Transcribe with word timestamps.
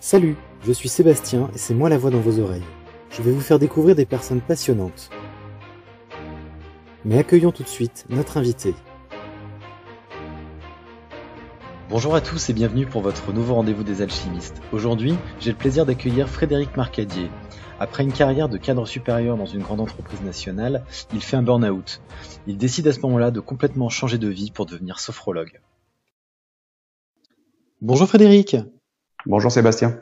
Salut, 0.00 0.36
je 0.62 0.70
suis 0.70 0.88
Sébastien 0.88 1.50
et 1.52 1.58
c'est 1.58 1.74
moi 1.74 1.88
la 1.88 1.98
voix 1.98 2.10
dans 2.10 2.20
vos 2.20 2.38
oreilles. 2.38 2.62
Je 3.10 3.20
vais 3.20 3.32
vous 3.32 3.40
faire 3.40 3.58
découvrir 3.58 3.96
des 3.96 4.06
personnes 4.06 4.40
passionnantes. 4.40 5.10
Mais 7.04 7.18
accueillons 7.18 7.50
tout 7.50 7.64
de 7.64 7.68
suite 7.68 8.06
notre 8.08 8.36
invité. 8.36 8.76
Bonjour 11.90 12.14
à 12.14 12.20
tous 12.20 12.48
et 12.48 12.52
bienvenue 12.52 12.86
pour 12.86 13.00
votre 13.00 13.32
nouveau 13.32 13.54
rendez-vous 13.54 13.82
des 13.82 14.00
alchimistes. 14.00 14.62
Aujourd'hui, 14.72 15.16
j'ai 15.40 15.50
le 15.50 15.56
plaisir 15.56 15.84
d'accueillir 15.84 16.28
Frédéric 16.28 16.76
Marcadier. 16.76 17.28
Après 17.80 18.04
une 18.04 18.12
carrière 18.12 18.48
de 18.48 18.56
cadre 18.56 18.86
supérieur 18.86 19.36
dans 19.36 19.46
une 19.46 19.62
grande 19.62 19.80
entreprise 19.80 20.22
nationale, 20.22 20.84
il 21.12 21.20
fait 21.20 21.36
un 21.36 21.42
burn-out. 21.42 22.02
Il 22.46 22.56
décide 22.56 22.86
à 22.86 22.92
ce 22.92 23.00
moment-là 23.00 23.32
de 23.32 23.40
complètement 23.40 23.88
changer 23.88 24.18
de 24.18 24.28
vie 24.28 24.52
pour 24.52 24.66
devenir 24.66 25.00
sophrologue. 25.00 25.60
Bonjour 27.80 28.06
Frédéric. 28.06 28.56
Bonjour 29.26 29.50
Sébastien. 29.50 30.00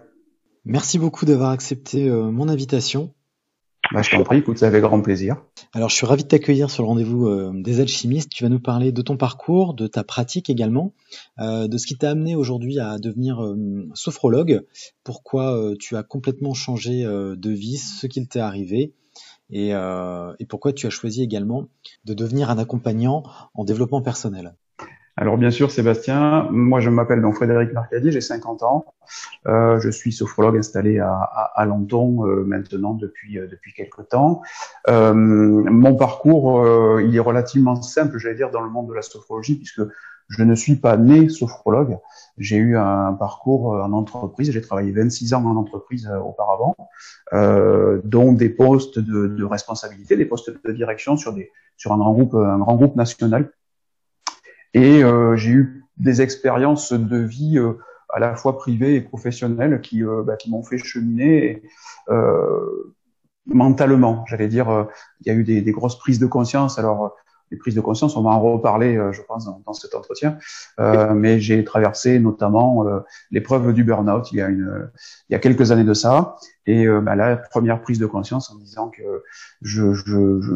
Merci 0.67 0.99
beaucoup 0.99 1.25
d'avoir 1.25 1.51
accepté 1.51 2.09
euh, 2.09 2.31
mon 2.31 2.49
invitation. 2.49 3.15
Bah, 3.93 4.03
je 4.03 4.11
t'en 4.11 4.23
prie, 4.25 4.39
écoute, 4.39 4.59
ça 4.59 4.67
avec 4.67 4.83
grand 4.83 5.01
plaisir. 5.01 5.37
Alors, 5.73 5.89
je 5.89 5.95
suis 5.95 6.07
ravi 6.07 6.25
de 6.25 6.29
t'accueillir 6.29 6.71
sur 6.71 6.83
le 6.83 6.89
rendez-vous 6.89 7.27
euh, 7.27 7.53
des 7.55 7.81
alchimistes. 7.81 8.31
Tu 8.31 8.43
vas 8.43 8.51
nous 8.51 8.61
parler 8.61 8.93
de 8.93 9.01
ton 9.01 9.17
parcours, 9.17 9.75
de 9.75 9.87
ta 9.87 10.05
pratique 10.05 10.51
également, 10.51 10.93
euh, 11.39 11.67
de 11.67 11.79
ce 11.79 11.87
qui 11.87 11.97
t'a 11.97 12.11
amené 12.11 12.37
aujourd'hui 12.37 12.79
à 12.79 12.99
devenir 12.99 13.41
sophrologue, 13.95 14.67
pourquoi 15.03 15.73
tu 15.79 15.97
as 15.97 16.03
complètement 16.03 16.53
changé 16.53 17.05
de 17.05 17.51
vie, 17.51 17.79
ce 17.79 18.07
qu'il 18.07 18.29
t'est 18.29 18.41
arrivé, 18.41 18.93
et, 19.51 19.71
et 19.71 20.47
pourquoi 20.47 20.73
tu 20.73 20.87
as 20.87 20.91
choisi 20.91 21.23
également 21.23 21.69
de 22.05 22.13
devenir 22.13 22.51
un 22.51 22.59
accompagnant 22.59 23.23
en 23.55 23.65
développement 23.65 24.03
personnel. 24.03 24.57
Alors 25.19 25.39
bien 25.39 25.51
sûr, 25.51 25.71
Sébastien, 25.71 26.47
moi 26.51 26.81
je 26.81 26.91
m'appelle 26.91 27.23
donc 27.23 27.37
Frédéric 27.37 27.73
Marcadi, 27.73 28.13
j'ai 28.13 28.21
50 28.21 28.63
ans, 28.63 28.85
euh, 29.47 29.81
je 29.81 29.89
suis 29.89 30.13
sophrologue 30.13 30.59
installé 30.59 30.99
à, 30.99 31.11
à, 31.11 31.63
à 31.63 31.67
euh, 31.67 32.45
maintenant 32.45 32.93
depuis 32.93 33.39
euh, 33.39 33.47
depuis 33.47 33.73
quelques 33.73 34.11
temps. 34.11 34.43
Euh, 34.91 35.15
mon 35.15 35.97
parcours, 35.97 36.61
euh, 36.61 37.03
il 37.03 37.17
est 37.17 37.21
relativement 37.21 37.81
simple, 37.81 38.19
j'allais 38.19 38.35
dire, 38.35 38.51
dans 38.51 38.61
le 38.61 38.69
monde 38.69 38.89
de 38.89 38.93
la 38.93 39.01
sophrologie, 39.01 39.55
puisque 39.55 39.81
je 40.29 40.43
ne 40.43 40.55
suis 40.55 40.77
pas 40.77 40.99
né 40.99 41.31
sophrologue. 41.31 41.97
J'ai 42.37 42.57
eu 42.57 42.77
un 42.77 43.15
parcours 43.15 43.69
en 43.73 43.93
entreprise, 43.93 44.51
j'ai 44.51 44.61
travaillé 44.61 44.93
26 44.93 45.33
ans 45.33 45.45
en 45.47 45.57
entreprise 45.57 46.11
auparavant, 46.23 46.77
dont 47.33 48.33
des 48.33 48.51
postes 48.51 48.99
de, 48.99 49.29
de 49.29 49.45
responsabilité, 49.45 50.17
des 50.17 50.27
postes 50.27 50.51
de 50.51 50.73
direction 50.73 51.17
sur 51.17 51.33
des 51.33 51.53
sur 51.79 51.93
un 51.93 51.99
grand 51.99 52.13
groupe 52.13 52.35
un 52.35 52.59
grand 52.59 52.75
groupe 52.75 52.97
national 52.97 53.51
et 54.77 55.03
euh, 55.03 55.37
j'ai 55.37 55.53
eu 55.53 55.87
des 55.97 56.21
expériences 56.21 56.93
de 56.93 57.17
vie 57.17 57.59
euh, 57.59 57.79
à 58.11 58.21
la 58.21 58.37
fois 58.37 58.59
privées 58.59 58.97
et 58.97 59.01
professionnelles 59.01 59.81
qui, 59.81 60.05
euh, 60.05 60.23
bah, 60.23 60.37
qui 60.37 60.51
m'ont 60.51 60.63
fait 60.63 60.77
cheminer 60.77 61.63
mentalement. 63.47 64.25
J'allais 64.27 64.49
dire, 64.49 64.87
il 65.21 65.29
y 65.29 65.31
a 65.31 65.35
eu 65.35 65.45
des, 65.45 65.63
des, 65.63 65.73
grosses 65.73 65.99
prises 65.99 66.19
de 66.19 66.27
conscience. 66.27 66.79
Alors, 66.79 67.15
les 67.51 67.57
prises 67.57 67.75
de 67.75 67.81
conscience, 67.81 68.17
on 68.17 68.23
va 68.23 68.31
en 68.31 68.41
reparler, 68.41 69.01
je 69.13 69.23
pense, 69.23 69.45
dans, 69.45 69.63
dans 69.65 69.73
cet 69.73 69.95
entretien. 69.95 70.39
Euh, 70.81 71.15
mais 71.15 71.39
j'ai 71.41 71.63
traversé 71.65 72.19
notamment 72.19 72.87
euh, 72.87 73.01
l'épreuve 73.31 73.73
du 73.73 73.85
burn-out 73.85 74.31
il 74.33 74.39
y 74.39 74.43
a 74.43 74.49
une, 74.49 74.91
il 75.29 75.33
y 75.33 75.37
a 75.37 75.39
quelques 75.39 75.71
années 75.71 75.85
de 75.85 75.95
ça. 75.95 76.37
Et 76.67 76.87
euh, 76.87 77.01
bah, 77.01 77.15
la 77.15 77.37
première 77.37 77.81
prise 77.81 77.99
de 77.99 78.07
conscience 78.07 78.51
en 78.51 78.57
disant 78.57 78.89
que 78.89 79.23
je, 79.63 79.93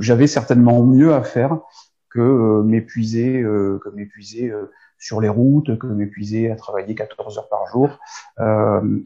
j'avais 0.00 0.27
certainement 0.27 0.83
mieux 0.84 1.15
à 1.15 1.22
faire 1.22 1.61
que 2.10 2.21
euh, 2.21 2.62
m'épuiser, 2.62 3.41
euh, 3.41 3.81
que 3.82 3.88
m'épuiser 3.91 4.50
euh, 4.50 4.71
sur 4.98 5.21
les 5.21 5.28
routes, 5.28 5.78
que 5.78 5.87
m'épuiser 5.87 6.50
à 6.50 6.56
travailler 6.56 6.94
14 6.94 7.38
heures 7.38 7.48
par 7.48 7.66
jour. 7.66 7.98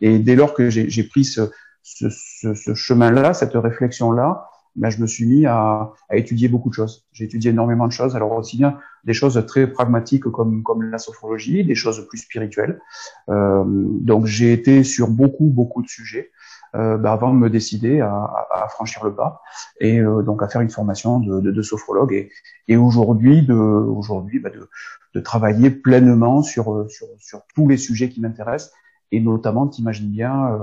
et 0.01 0.19
dès 0.19 0.35
lors 0.35 0.55
que 0.55 0.69
j'ai 0.71 1.05
pris 1.05 1.25
ce, 1.25 1.43
ce, 1.83 2.09
ce, 2.09 2.75
chemin-là, 2.75 3.33
cette 3.33 3.55
réflexion-là, 3.55 4.49
ben, 4.77 4.91
je 4.91 5.01
me 5.01 5.07
suis 5.07 5.25
mis 5.25 5.47
à, 5.47 5.93
à 6.09 6.17
étudier 6.17 6.49
beaucoup 6.49 6.69
de 6.69 6.75
choses. 6.75 7.07
J'ai 7.13 7.25
étudié 7.25 7.51
énormément 7.51 7.87
de 7.87 7.93
choses, 7.93 8.17
alors 8.17 8.33
aussi 8.33 8.57
bien 8.57 8.79
des 9.05 9.13
choses 9.13 9.45
très 9.47 9.67
pragmatiques 9.67 10.25
comme, 10.25 10.63
comme 10.63 10.83
la 10.83 10.99
sophrologie, 10.99 11.65
des 11.65 11.75
choses 11.75 12.07
plus 12.09 12.19
spirituelles. 12.19 12.81
Euh, 13.29 13.65
donc 13.67 14.27
j'ai 14.27 14.53
été 14.53 14.83
sur 14.83 15.09
beaucoup, 15.09 15.47
beaucoup 15.47 15.83
de 15.83 15.89
sujets 15.89 16.31
euh, 16.75 16.97
bah, 16.97 17.13
avant 17.13 17.33
de 17.33 17.39
me 17.39 17.51
décider 17.51 18.01
à, 18.01 18.47
à, 18.51 18.69
franchir 18.69 19.05
le 19.05 19.15
pas 19.15 19.43
et 19.81 19.99
euh, 20.01 20.23
donc 20.23 20.43
à 20.43 20.49
faire 20.49 20.61
une 20.61 20.71
formation 20.71 21.21
de, 21.21 21.41
de, 21.41 21.51
de 21.51 21.63
sophrologue 21.63 22.13
et, 22.13 22.31
et 22.69 22.77
aujourd'hui 22.77 23.47
de 23.47 23.55
aujourd'hui 23.55 24.41
bah, 24.41 24.51
de, 24.51 24.69
de, 25.15 25.21
travailler 25.21 25.71
pleinement 25.71 26.43
sur, 26.43 26.87
sur, 26.91 27.07
sur 27.19 27.43
tous 27.55 27.69
les 27.69 27.77
sujets 27.77 28.09
qui 28.09 28.21
m'intéressent 28.21 28.73
et 29.15 29.21
notamment, 29.21 29.69
t'imagines 29.69 30.11
bien, 30.11 30.49
euh, 30.49 30.59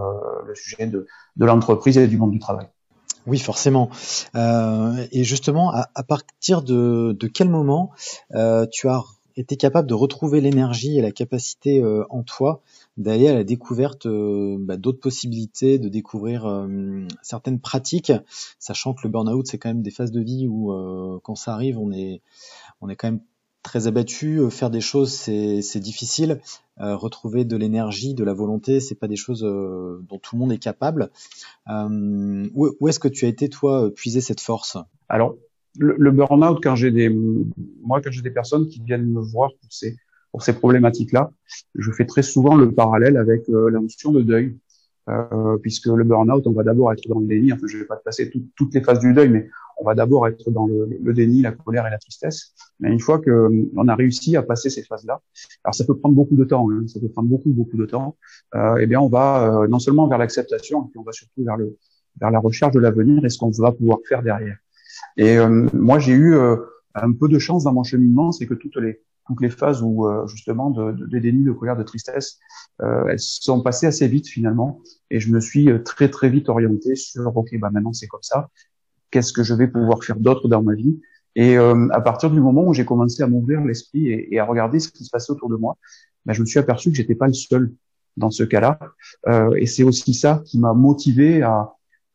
le 0.45 0.55
sujet 0.55 0.85
de, 0.85 1.07
de 1.37 1.45
l'entreprise 1.45 1.97
et 1.97 2.07
du 2.07 2.17
monde 2.17 2.31
du 2.31 2.39
travail. 2.39 2.67
Oui, 3.25 3.39
forcément. 3.39 3.89
Euh, 4.35 5.05
et 5.11 5.23
justement, 5.23 5.73
à, 5.73 5.87
à, 5.95 6.03
partir 6.03 6.61
de, 6.61 7.15
de 7.17 7.27
quel 7.27 7.49
moment 7.49 7.91
euh, 8.35 8.65
tu 8.69 8.89
as 8.89 9.03
été 9.41 9.57
capable 9.57 9.87
de 9.87 9.93
retrouver 9.93 10.39
l'énergie 10.41 10.97
et 10.97 11.01
la 11.01 11.11
capacité 11.11 11.81
euh, 11.81 12.05
en 12.09 12.23
toi 12.23 12.61
d'aller 12.97 13.27
à 13.27 13.33
la 13.33 13.43
découverte 13.43 14.05
euh, 14.05 14.57
bah, 14.59 14.77
d'autres 14.77 14.99
possibilités, 14.99 15.79
de 15.79 15.89
découvrir 15.89 16.45
euh, 16.45 17.05
certaines 17.21 17.59
pratiques, 17.59 18.13
sachant 18.59 18.93
que 18.93 19.01
le 19.03 19.09
burn-out 19.09 19.47
c'est 19.47 19.57
quand 19.57 19.69
même 19.69 19.81
des 19.81 19.91
phases 19.91 20.11
de 20.11 20.21
vie 20.21 20.47
où 20.47 20.71
quand 21.23 21.35
ça 21.35 21.53
arrive 21.53 21.77
on 21.77 21.91
est 21.91 22.21
on 22.81 22.89
est 22.89 22.95
quand 22.95 23.07
même 23.07 23.21
très 23.63 23.87
abattu. 23.87 24.41
Faire 24.49 24.69
des 24.69 24.81
choses 24.81 25.11
c'est 25.11 25.79
difficile. 25.79 26.41
retrouver 26.77 27.45
de 27.45 27.57
l'énergie, 27.57 28.13
de 28.13 28.23
la 28.23 28.33
volonté, 28.33 28.79
c'est 28.79 28.95
pas 28.95 29.07
des 29.07 29.15
choses 29.15 29.41
dont 29.41 30.19
tout 30.19 30.35
le 30.35 30.39
monde 30.39 30.51
est 30.51 30.57
capable. 30.57 31.11
où, 31.69 32.69
où 32.79 32.87
est-ce 32.87 32.99
que 32.99 33.07
tu 33.07 33.25
as 33.25 33.29
été 33.29 33.49
toi 33.49 33.89
puiser 33.93 34.21
cette 34.21 34.41
force? 34.41 34.77
Alors 35.09 35.35
le, 35.79 35.95
le 35.97 36.11
burn-out, 36.11 36.59
quand 36.61 36.75
j'ai 36.75 36.91
des, 36.91 37.09
moi, 37.09 38.01
quand 38.01 38.11
j'ai 38.11 38.21
des 38.21 38.31
personnes 38.31 38.67
qui 38.67 38.81
viennent 38.81 39.11
me 39.11 39.21
voir 39.21 39.51
pour 39.61 39.71
ces, 39.71 39.95
pour 40.31 40.43
ces 40.43 40.53
problématiques-là, 40.53 41.31
je 41.75 41.91
fais 41.91 42.05
très 42.05 42.23
souvent 42.23 42.55
le 42.55 42.71
parallèle 42.71 43.17
avec 43.17 43.47
euh, 43.49 43.69
la 43.69 43.79
notion 43.79 44.11
de 44.11 44.21
deuil, 44.21 44.57
euh, 45.09 45.57
puisque 45.57 45.87
le 45.87 46.03
burn-out, 46.03 46.45
on 46.45 46.51
va 46.51 46.63
d'abord 46.63 46.91
être 46.93 47.07
dans 47.07 47.19
le 47.19 47.25
déni. 47.25 47.51
Enfin, 47.53 47.67
je 47.67 47.77
vais 47.77 47.85
pas 47.85 47.97
te 47.97 48.03
passer 48.03 48.31
toutes 48.55 48.73
les 48.73 48.81
phases 48.81 48.99
du 48.99 49.13
deuil, 49.13 49.29
mais 49.29 49.49
on 49.79 49.83
va 49.83 49.95
d'abord 49.95 50.27
être 50.27 50.51
dans 50.51 50.67
le, 50.67 50.87
le, 51.01 51.13
déni, 51.13 51.41
la 51.41 51.51
colère 51.51 51.87
et 51.87 51.89
la 51.89 51.97
tristesse. 51.97 52.53
Mais 52.79 52.91
une 52.91 52.99
fois 52.99 53.19
que 53.19 53.49
on 53.75 53.87
a 53.87 53.95
réussi 53.95 54.37
à 54.37 54.43
passer 54.43 54.69
ces 54.69 54.83
phases-là, 54.83 55.19
alors 55.63 55.75
ça 55.75 55.85
peut 55.85 55.97
prendre 55.97 56.15
beaucoup 56.15 56.35
de 56.35 56.43
temps, 56.43 56.69
hein, 56.71 56.85
ça 56.87 56.99
peut 56.99 57.09
prendre 57.09 57.29
beaucoup 57.29 57.49
beaucoup 57.49 57.77
de 57.77 57.85
temps. 57.85 58.15
Euh, 58.55 58.77
eh 58.79 58.85
bien, 58.85 58.99
on 58.99 59.09
va 59.09 59.63
euh, 59.63 59.67
non 59.67 59.79
seulement 59.79 60.07
vers 60.07 60.19
l'acceptation, 60.19 60.83
puis 60.83 60.99
on 60.99 61.03
va 61.03 61.11
surtout 61.11 61.43
vers 61.43 61.57
le 61.57 61.77
vers 62.19 62.29
la 62.29 62.39
recherche 62.39 62.73
de 62.73 62.79
l'avenir 62.79 63.25
et 63.25 63.29
ce 63.29 63.37
qu'on 63.37 63.49
va 63.51 63.71
pouvoir 63.71 63.99
faire 64.07 64.21
derrière. 64.21 64.57
Et 65.17 65.37
euh, 65.37 65.67
moi, 65.73 65.99
j'ai 65.99 66.13
eu 66.13 66.35
euh, 66.35 66.55
un 66.95 67.11
peu 67.11 67.27
de 67.27 67.39
chance 67.39 67.63
dans 67.63 67.73
mon 67.73 67.83
cheminement, 67.83 68.31
c'est 68.31 68.47
que 68.47 68.53
toutes 68.53 68.77
les 68.77 69.01
toutes 69.27 69.41
les 69.41 69.49
phases 69.49 69.81
où 69.83 70.07
euh, 70.07 70.25
justement 70.27 70.71
de, 70.71 70.91
de, 70.91 71.05
de, 71.05 71.19
déni, 71.19 71.43
de 71.43 71.51
colère, 71.51 71.77
de 71.77 71.83
tristesse, 71.83 72.39
elles 72.79 73.19
sont 73.19 73.61
passées 73.61 73.85
assez 73.85 74.07
vite 74.07 74.27
finalement, 74.27 74.81
et 75.11 75.19
je 75.19 75.31
me 75.31 75.39
suis 75.39 75.69
très 75.85 76.09
très 76.09 76.29
vite 76.29 76.49
orienté 76.49 76.95
sur 76.95 77.37
ok, 77.37 77.57
bah 77.59 77.69
maintenant 77.71 77.93
c'est 77.93 78.07
comme 78.07 78.23
ça. 78.23 78.49
Qu'est-ce 79.11 79.31
que 79.31 79.43
je 79.43 79.53
vais 79.53 79.67
pouvoir 79.67 80.03
faire 80.03 80.17
d'autre 80.17 80.47
dans 80.47 80.63
ma 80.63 80.73
vie? 80.73 80.99
Et 81.35 81.55
à 81.55 82.01
partir 82.01 82.31
du 82.31 82.41
moment 82.41 82.65
où 82.65 82.73
j'ai 82.73 82.83
commencé 82.83 83.21
à 83.21 83.27
m'ouvrir 83.27 83.61
l'esprit 83.61 84.07
et, 84.09 84.33
et, 84.33 84.39
à 84.39 84.45
regarder 84.45 84.79
ce 84.79 84.89
qui 84.89 85.05
se 85.05 85.11
passait 85.11 85.31
autour 85.31 85.49
de 85.49 85.55
moi, 85.55 85.77
bah, 86.25 86.33
je 86.33 86.41
me 86.41 86.45
suis 86.45 86.59
aperçu 86.59 86.89
que 86.89 86.97
j'étais 86.97 87.15
pas 87.15 87.27
le 87.27 87.33
seul 87.33 87.71
dans 88.17 88.31
ce 88.31 88.43
cas-là. 88.43 88.79
Euh, 89.27 89.53
et 89.57 89.65
c'est 89.65 89.83
aussi 89.83 90.13
ça 90.13 90.41
qui 90.45 90.59
m'a 90.59 90.73
motivé 90.73 91.41
à, 91.41 91.71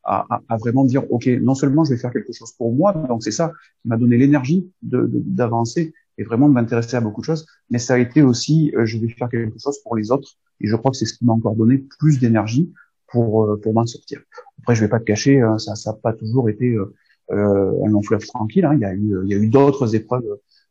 à, 0.07 0.41
à, 0.47 0.57
vraiment 0.57 0.85
dire 0.85 1.03
ok 1.11 1.27
non 1.41 1.53
seulement 1.53 1.83
je 1.83 1.91
vais 1.91 1.99
faire 1.99 2.11
quelque 2.11 2.31
chose 2.31 2.53
pour 2.53 2.73
moi 2.73 2.93
donc 2.93 3.23
c'est 3.23 3.31
ça 3.31 3.51
qui 3.81 3.89
m'a 3.89 3.97
donné 3.97 4.17
l'énergie 4.17 4.71
d'avancer 4.81 5.85
de, 5.85 5.93
et 6.17 6.23
vraiment 6.23 6.47
de 6.47 6.53
m'intéresser 6.53 6.95
à 6.95 7.01
beaucoup 7.01 7.21
de 7.21 7.25
choses 7.25 7.45
mais 7.69 7.77
ça 7.77 7.95
a 7.95 7.97
été 7.97 8.21
aussi 8.21 8.73
euh, 8.75 8.85
je 8.85 8.97
vais 8.97 9.09
faire 9.09 9.29
quelque 9.29 9.59
chose 9.59 9.77
pour 9.83 9.95
les 9.97 10.09
autres 10.09 10.37
et 10.61 10.67
je 10.67 10.75
crois 10.77 10.91
que 10.91 10.97
c'est 10.97 11.05
ce 11.05 11.13
qui 11.13 11.25
m'a 11.25 11.33
encore 11.33 11.55
donné 11.55 11.85
plus 11.99 12.19
d'énergie 12.19 12.71
pour 13.11 13.43
euh, 13.43 13.59
pour 13.61 13.73
m'en 13.73 13.85
sortir 13.85 14.21
après 14.59 14.75
je 14.75 14.81
vais 14.81 14.87
pas 14.87 14.99
te 14.99 15.03
cacher 15.03 15.41
hein, 15.41 15.57
ça 15.57 15.75
ça 15.75 15.91
n'a 15.91 15.97
pas 15.97 16.13
toujours 16.13 16.49
été 16.49 16.73
euh, 16.73 16.95
euh, 17.31 17.85
un 17.85 17.89
long 17.89 18.01
tranquille 18.01 18.63
hein. 18.63 18.75
il 18.75 18.79
y 18.79 18.85
a 18.85 18.93
eu 18.93 19.19
il 19.25 19.29
y 19.29 19.33
a 19.33 19.37
eu 19.37 19.49
d'autres 19.49 19.93
épreuves 19.93 20.23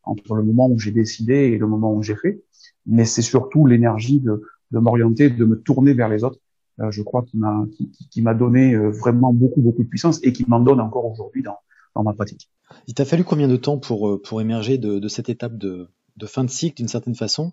entre 0.05 0.35
le 0.35 0.45
moment 0.45 0.71
où 0.71 0.79
j'ai 0.79 0.93
décidé 0.93 1.35
et 1.35 1.59
le 1.59 1.67
moment 1.67 1.93
où 1.93 2.03
j'ai 2.03 2.17
fait 2.17 2.41
mais 2.87 3.05
c'est 3.05 3.23
surtout 3.23 3.67
l'énergie 3.67 4.21
de 4.21 4.43
de 4.71 4.79
m'orienter 4.79 5.29
de 5.29 5.45
me 5.45 5.61
tourner 5.61 5.93
vers 5.93 6.09
les 6.09 6.25
autres 6.25 6.41
euh, 6.81 6.91
je 6.91 7.03
crois, 7.03 7.23
qui 7.23 7.37
m'a 7.37 7.65
qui, 7.77 7.91
qui 8.11 8.23
m'a 8.23 8.35
donné 8.35 8.75
euh, 8.75 8.91
vraiment 8.91 9.33
beaucoup 9.33 9.61
beaucoup 9.61 9.83
de 9.83 9.89
puissance 9.89 10.21
et 10.23 10.33
qui 10.33 10.45
m'en 10.49 10.61
donne 10.61 10.81
encore 10.81 11.05
aujourd'hui 11.07 11.43
dans, 11.43 11.59
dans 11.95 12.03
ma 12.03 12.13
pratique. 12.13 12.51
Il 12.87 12.95
t'a 12.95 13.05
fallu 13.05 13.25
combien 13.25 13.49
de 13.49 13.57
temps 13.57 13.79
pour 13.79 14.09
euh, 14.09 14.23
pour 14.23 14.41
émerger 14.41 14.79
de, 14.79 14.99
de 14.99 15.09
cette 15.09 15.29
étape 15.29 15.57
de, 15.57 15.89
de 16.17 16.27
fin 16.27 16.45
de 16.45 16.51
cycle 16.51 16.77
d'une 16.77 16.89
certaine 16.89 17.15
façon 17.15 17.53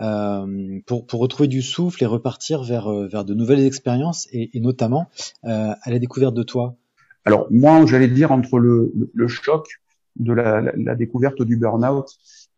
euh, 0.00 0.80
pour, 0.86 1.06
pour 1.06 1.20
retrouver 1.20 1.48
du 1.48 1.62
souffle 1.62 2.02
et 2.02 2.06
repartir 2.06 2.62
vers, 2.62 2.90
vers 2.90 3.24
de 3.24 3.34
nouvelles 3.34 3.64
expériences 3.64 4.28
et, 4.32 4.56
et 4.56 4.60
notamment 4.60 5.08
euh, 5.44 5.72
à 5.82 5.90
la 5.90 5.98
découverte 5.98 6.34
de 6.34 6.42
toi? 6.42 6.76
Alors 7.24 7.46
moi, 7.50 7.84
j'allais 7.86 8.08
dire 8.08 8.32
entre 8.32 8.58
le, 8.58 8.92
le, 8.94 9.10
le 9.12 9.28
choc 9.28 9.68
de 10.16 10.32
la, 10.32 10.62
la, 10.74 10.94
découverte 10.94 11.42
du 11.42 11.56
burn-out 11.56 12.06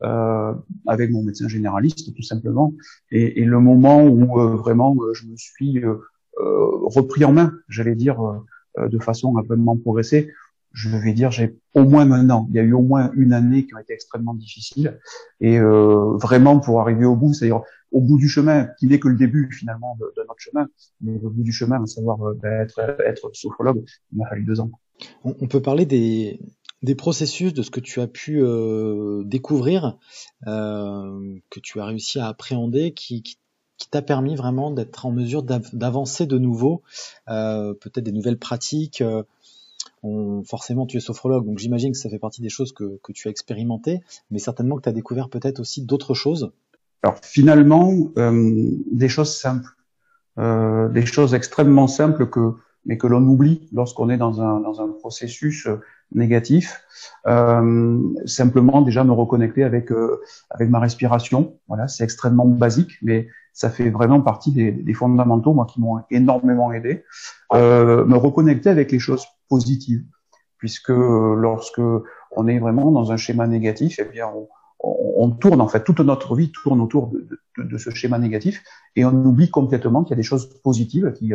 euh, 0.05 0.53
avec 0.87 1.11
mon 1.11 1.23
médecin 1.23 1.49
généraliste, 1.49 2.15
tout 2.15 2.23
simplement, 2.23 2.75
et, 3.11 3.41
et 3.41 3.45
le 3.45 3.61
moment 3.61 4.05
où 4.05 4.41
euh, 4.41 4.57
vraiment 4.57 4.97
euh, 4.97 5.15
je 5.15 5.27
me 5.27 5.37
suis 5.37 5.79
euh, 5.79 5.97
repris 6.39 7.25
en 7.25 7.33
main, 7.33 7.53
j'allais 7.69 7.95
dire, 7.95 8.19
de 8.79 8.99
façon 8.99 9.37
à 9.37 9.43
vraiment 9.43 9.77
progresser. 9.77 10.31
Je 10.73 10.89
vais 10.89 11.13
dire, 11.13 11.31
j'ai 11.31 11.59
au 11.75 11.85
moins 11.85 12.07
maintenant, 12.07 12.47
il 12.51 12.57
y 12.57 12.59
a 12.59 12.63
eu 12.63 12.73
au 12.73 12.81
moins 12.81 13.11
une 13.15 13.35
année 13.35 13.67
qui 13.67 13.75
a 13.77 13.81
été 13.83 13.93
extrêmement 13.93 14.35
difficile, 14.35 14.99
et 15.41 15.61
vraiment 15.61 16.59
pour 16.59 16.81
arriver 16.81 17.05
au 17.05 17.15
bout, 17.15 17.35
c'est-à-dire 17.35 17.61
au 17.93 18.01
bout 18.01 18.17
du 18.17 18.31
chemin, 18.31 18.69
qui 18.79 18.87
n'est 18.87 18.99
que 18.99 19.09
le 19.09 19.17
début 19.17 19.53
finalement 19.53 19.99
de, 20.01 20.23
notre 20.23 20.39
chemin, 20.41 20.67
mais 21.03 21.21
au 21.23 21.29
bout 21.29 21.43
du 21.43 21.53
chemin, 21.53 21.83
à 21.83 21.87
savoir 21.87 22.17
ben, 22.43 22.63
être, 22.63 22.81
être 23.07 23.31
sophrologue, 23.35 23.85
il 24.13 24.19
m'a 24.19 24.27
fallu 24.27 24.45
deux 24.45 24.59
ans. 24.59 24.71
On 25.25 25.47
peut 25.47 25.61
parler 25.61 25.85
des, 25.85 26.41
des 26.83 26.95
processus 26.95 27.55
de 27.55 27.63
ce 27.63 27.71
que 27.71 27.81
tu 27.81 28.01
as 28.01 28.07
pu 28.07 28.43
euh, 28.43 29.23
découvrir, 29.25 29.99
euh, 30.47 31.37
que 31.51 31.61
tu 31.61 31.81
as 31.81 31.87
réussi 31.87 32.19
à 32.19 32.27
appréhender, 32.27 32.93
qui, 32.93 33.23
qui, 33.23 33.37
t'a 33.91 34.03
permis 34.03 34.37
vraiment 34.37 34.71
d'être 34.71 35.07
en 35.07 35.11
mesure 35.11 35.43
d'avancer 35.43 36.27
de 36.27 36.39
nouveau, 36.39 36.83
euh, 37.29 37.75
peut-être 37.75 38.05
des 38.05 38.13
nouvelles 38.13 38.39
pratiques. 38.39 39.03
On, 40.05 40.45
forcément, 40.45 40.87
tu 40.87 40.97
es 40.97 41.01
sophrologue, 41.01 41.45
donc 41.45 41.59
j'imagine 41.59 41.93
que 41.93 41.99
ça 41.99 42.09
fait 42.09 42.21
partie 42.21 42.43
des 42.43 42.49
choses 42.49 42.73
que, 42.73 43.01
que 43.03 43.13
tu 43.13 43.27
as 43.27 43.31
expérimentées, 43.33 44.01
mais 44.31 44.39
certainement 44.39 44.77
que 44.77 44.83
tu 44.83 44.89
as 44.89 44.93
découvert 44.93 45.29
peut-être 45.29 45.59
aussi 45.59 45.83
d'autres 45.83 46.15
choses. 46.15 46.53
Alors 47.03 47.19
finalement, 47.23 47.93
des 48.17 49.09
choses 49.09 49.37
simples, 49.37 49.77
des 50.37 51.07
choses 51.07 51.35
extrêmement 51.35 51.89
simples 51.89 52.31
que 52.31 52.55
mais 52.85 52.99
que 52.99 53.07
l'on 53.07 53.23
oublie 53.23 53.69
lorsqu'on 53.73 54.11
est 54.11 54.17
dans 54.17 54.41
un, 54.41 54.61
dans 54.61 54.81
un 54.81 54.89
processus 54.89 55.69
négatif. 56.15 56.85
Euh, 57.27 58.01
simplement 58.27 58.83
déjà 58.83 59.05
me 59.05 59.13
reconnecter 59.13 59.65
avec 59.65 59.91
euh, 59.93 60.21
avec 60.51 60.71
ma 60.71 60.79
respiration. 60.79 61.59
Voilà, 61.69 61.89
c'est 61.89 62.05
extrêmement 62.05 62.47
basique, 62.47 62.93
mais 63.03 63.29
ça 63.53 63.71
fait 63.71 63.91
vraiment 63.91 64.21
partie 64.21 64.53
des, 64.53 64.73
des 64.73 64.95
fondamentaux 64.95 65.53
moi 65.53 65.67
qui 65.67 65.81
m'ont 65.81 66.01
énormément 66.11 66.73
aidé. 66.73 67.05
Euh, 67.53 68.05
me 68.05 68.17
reconnecter 68.17 68.71
avec 68.71 68.93
les 68.93 68.99
choses 68.99 69.25
positives, 69.49 70.05
puisque 70.59 70.89
lorsque 70.89 71.83
on 72.31 72.49
est 72.49 72.59
vraiment 72.59 72.91
dans 72.91 73.13
un 73.13 73.17
schéma 73.17 73.47
négatif, 73.47 73.99
eh 73.99 74.05
bien 74.05 74.29
on, 74.29 74.49
on, 74.83 75.31
tourne 75.31 75.61
en 75.61 75.69
fait 75.69 75.85
toute 75.85 76.01
notre 76.01 76.35
vie 76.35 76.51
tourne 76.51 76.81
autour 76.81 77.09
de, 77.09 77.29
de, 77.59 77.63
de 77.63 77.79
ce 77.79 77.91
schéma 77.91 78.19
négatif 78.19 78.65
et 78.97 79.05
on 79.05 79.13
oublie 79.25 79.51
complètement 79.51 80.03
qu'il 80.03 80.11
y 80.11 80.15
a 80.15 80.17
des 80.17 80.23
choses 80.23 80.61
positives 80.63 81.13
qui 81.13 81.33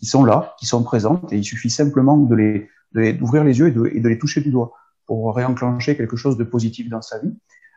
qui 0.00 0.06
sont 0.06 0.24
là, 0.24 0.54
qui 0.58 0.66
sont 0.66 0.82
présentes 0.82 1.32
et 1.32 1.36
il 1.36 1.44
suffit 1.44 1.70
simplement 1.70 2.16
de 2.16 2.34
les 2.34 2.68
d'ouvrir 3.12 3.44
les 3.44 3.56
yeux 3.60 3.68
et 3.68 3.70
de, 3.70 3.86
et 3.86 4.00
de, 4.00 4.08
les 4.08 4.18
toucher 4.18 4.40
du 4.40 4.50
doigt 4.50 4.72
pour 5.06 5.36
réenclencher 5.36 5.96
quelque 5.96 6.16
chose 6.16 6.36
de 6.36 6.42
positif 6.42 6.88
dans 6.88 7.02
sa 7.02 7.20
vie. 7.20 7.32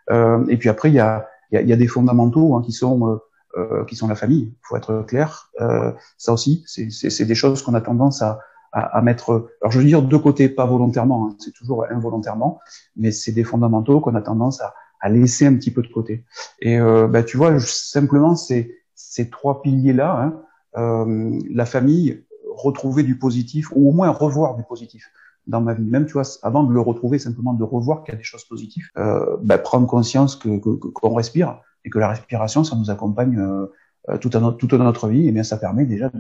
Euh, 0.10 0.44
et 0.48 0.58
puis 0.58 0.70
après, 0.70 0.90
il 0.90 0.96
y 0.96 1.00
a, 1.00 1.28
y, 1.52 1.58
a, 1.58 1.62
y 1.62 1.72
a, 1.72 1.76
des 1.76 1.86
fondamentaux 1.88 2.56
hein, 2.56 2.64
qui 2.66 2.72
sont 2.72 3.08
euh, 3.08 3.18
euh, 3.56 3.86
qui 3.86 3.96
sont 3.96 4.08
la 4.08 4.16
famille. 4.16 4.52
Il 4.52 4.58
faut 4.64 4.76
être 4.76 5.06
clair. 5.08 5.52
Euh, 5.62 5.92
ça 6.18 6.34
aussi, 6.34 6.64
c'est 6.66 7.26
des 7.26 7.36
choses 7.36 7.62
qu'on 7.62 7.76
a 7.76 7.82
tendance 7.82 8.24
à, 8.24 8.40
à, 8.72 8.98
à, 8.98 9.02
mettre. 9.04 9.48
Alors 9.62 9.72
je 9.72 9.78
veux 9.78 9.86
dire 9.86 10.02
de 10.02 10.18
côté, 10.18 10.50
pas 10.50 10.66
volontairement. 10.66 11.28
Hein, 11.28 11.36
c'est 11.38 11.54
toujours 11.54 11.86
involontairement, 11.88 12.60
mais 12.96 13.12
c'est 13.12 13.32
des 13.32 13.44
fondamentaux 13.44 14.00
qu'on 14.00 14.16
a 14.16 14.24
tendance 14.24 14.60
à, 14.60 14.74
à, 15.02 15.10
laisser 15.10 15.46
un 15.46 15.54
petit 15.54 15.70
peu 15.70 15.84
de 15.84 15.88
côté. 15.88 16.26
Et 16.62 16.80
euh, 16.80 17.08
bah, 17.08 17.22
tu 17.22 17.38
vois, 17.38 17.60
simplement 17.60 18.36
ces 18.36 18.76
ces 18.96 19.30
trois 19.30 19.62
piliers 19.62 19.94
là, 19.94 20.20
hein, 20.20 20.42
euh, 20.78 21.40
la 21.50 21.66
famille, 21.66 22.24
retrouver 22.50 23.04
du 23.04 23.18
positif 23.18 23.72
ou 23.74 23.90
au 23.90 23.92
moins 23.92 24.10
revoir 24.10 24.56
du 24.56 24.64
positif 24.64 25.12
dans 25.48 25.62
ma 25.62 25.74
vie. 25.74 25.84
Même, 25.84 26.06
tu 26.06 26.14
vois, 26.14 26.24
avant 26.42 26.64
de 26.64 26.74
le 26.74 26.80
retrouver, 26.80 27.20
simplement 27.20 27.54
de 27.54 27.64
revoir 27.64 28.04
qu'il 28.04 28.14
y 28.14 28.16
a 28.16 28.18
des 28.18 28.24
choses 28.24 28.46
positives, 28.46 28.88
euh, 28.98 29.38
ben, 29.42 29.58
prendre 29.58 29.88
conscience 29.88 30.36
que 30.36 30.58
qu'on 30.58 31.14
respire 31.14 31.60
et 31.86 31.90
que 31.90 32.00
la 32.00 32.10
respiration, 32.10 32.64
ça 32.64 32.76
nous 32.76 32.90
accompagne 32.90 33.38
euh, 33.40 33.66
euh 34.10 34.18
toute, 34.18 34.36
notre, 34.36 34.58
toute 34.58 34.74
notre 34.74 35.08
vie. 35.08 35.28
Et 35.28 35.32
bien, 35.32 35.44
ça 35.44 35.58
permet 35.58 35.86
déjà 35.86 36.12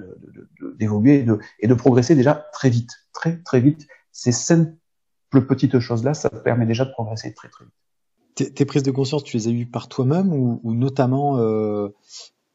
d'évoluer 0.77 1.23
de, 1.23 1.25
de, 1.25 1.33
et, 1.33 1.37
de, 1.37 1.43
et 1.59 1.67
de 1.67 1.73
progresser 1.73 2.15
déjà 2.15 2.35
très 2.51 2.69
vite, 2.69 2.91
très 3.13 3.37
très 3.43 3.61
vite. 3.61 3.87
Ces 4.11 4.31
simples 4.31 4.75
petites 5.47 5.79
choses-là, 5.79 6.13
ça 6.13 6.29
permet 6.29 6.65
déjà 6.65 6.85
de 6.85 6.91
progresser 6.91 7.33
très 7.33 7.49
très 7.49 7.65
vite. 7.65 7.73
Tes, 8.35 8.51
tes 8.51 8.65
prises 8.65 8.83
de 8.83 8.91
conscience, 8.91 9.23
tu 9.23 9.37
les 9.37 9.47
as 9.47 9.51
eues 9.51 9.67
par 9.67 9.87
toi-même 9.87 10.33
ou, 10.33 10.59
ou, 10.63 10.73
notamment 10.73 11.37
euh, 11.37 11.89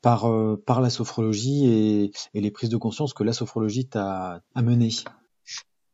par, 0.02 0.26
euh, 0.26 0.62
par 0.64 0.80
la 0.80 0.90
sophrologie 0.90 1.66
et, 1.66 2.12
et, 2.34 2.40
les 2.40 2.50
prises 2.50 2.70
de 2.70 2.76
conscience 2.76 3.14
que 3.14 3.24
la 3.24 3.32
sophrologie 3.32 3.86
t'a 3.86 4.42
amené 4.54 4.90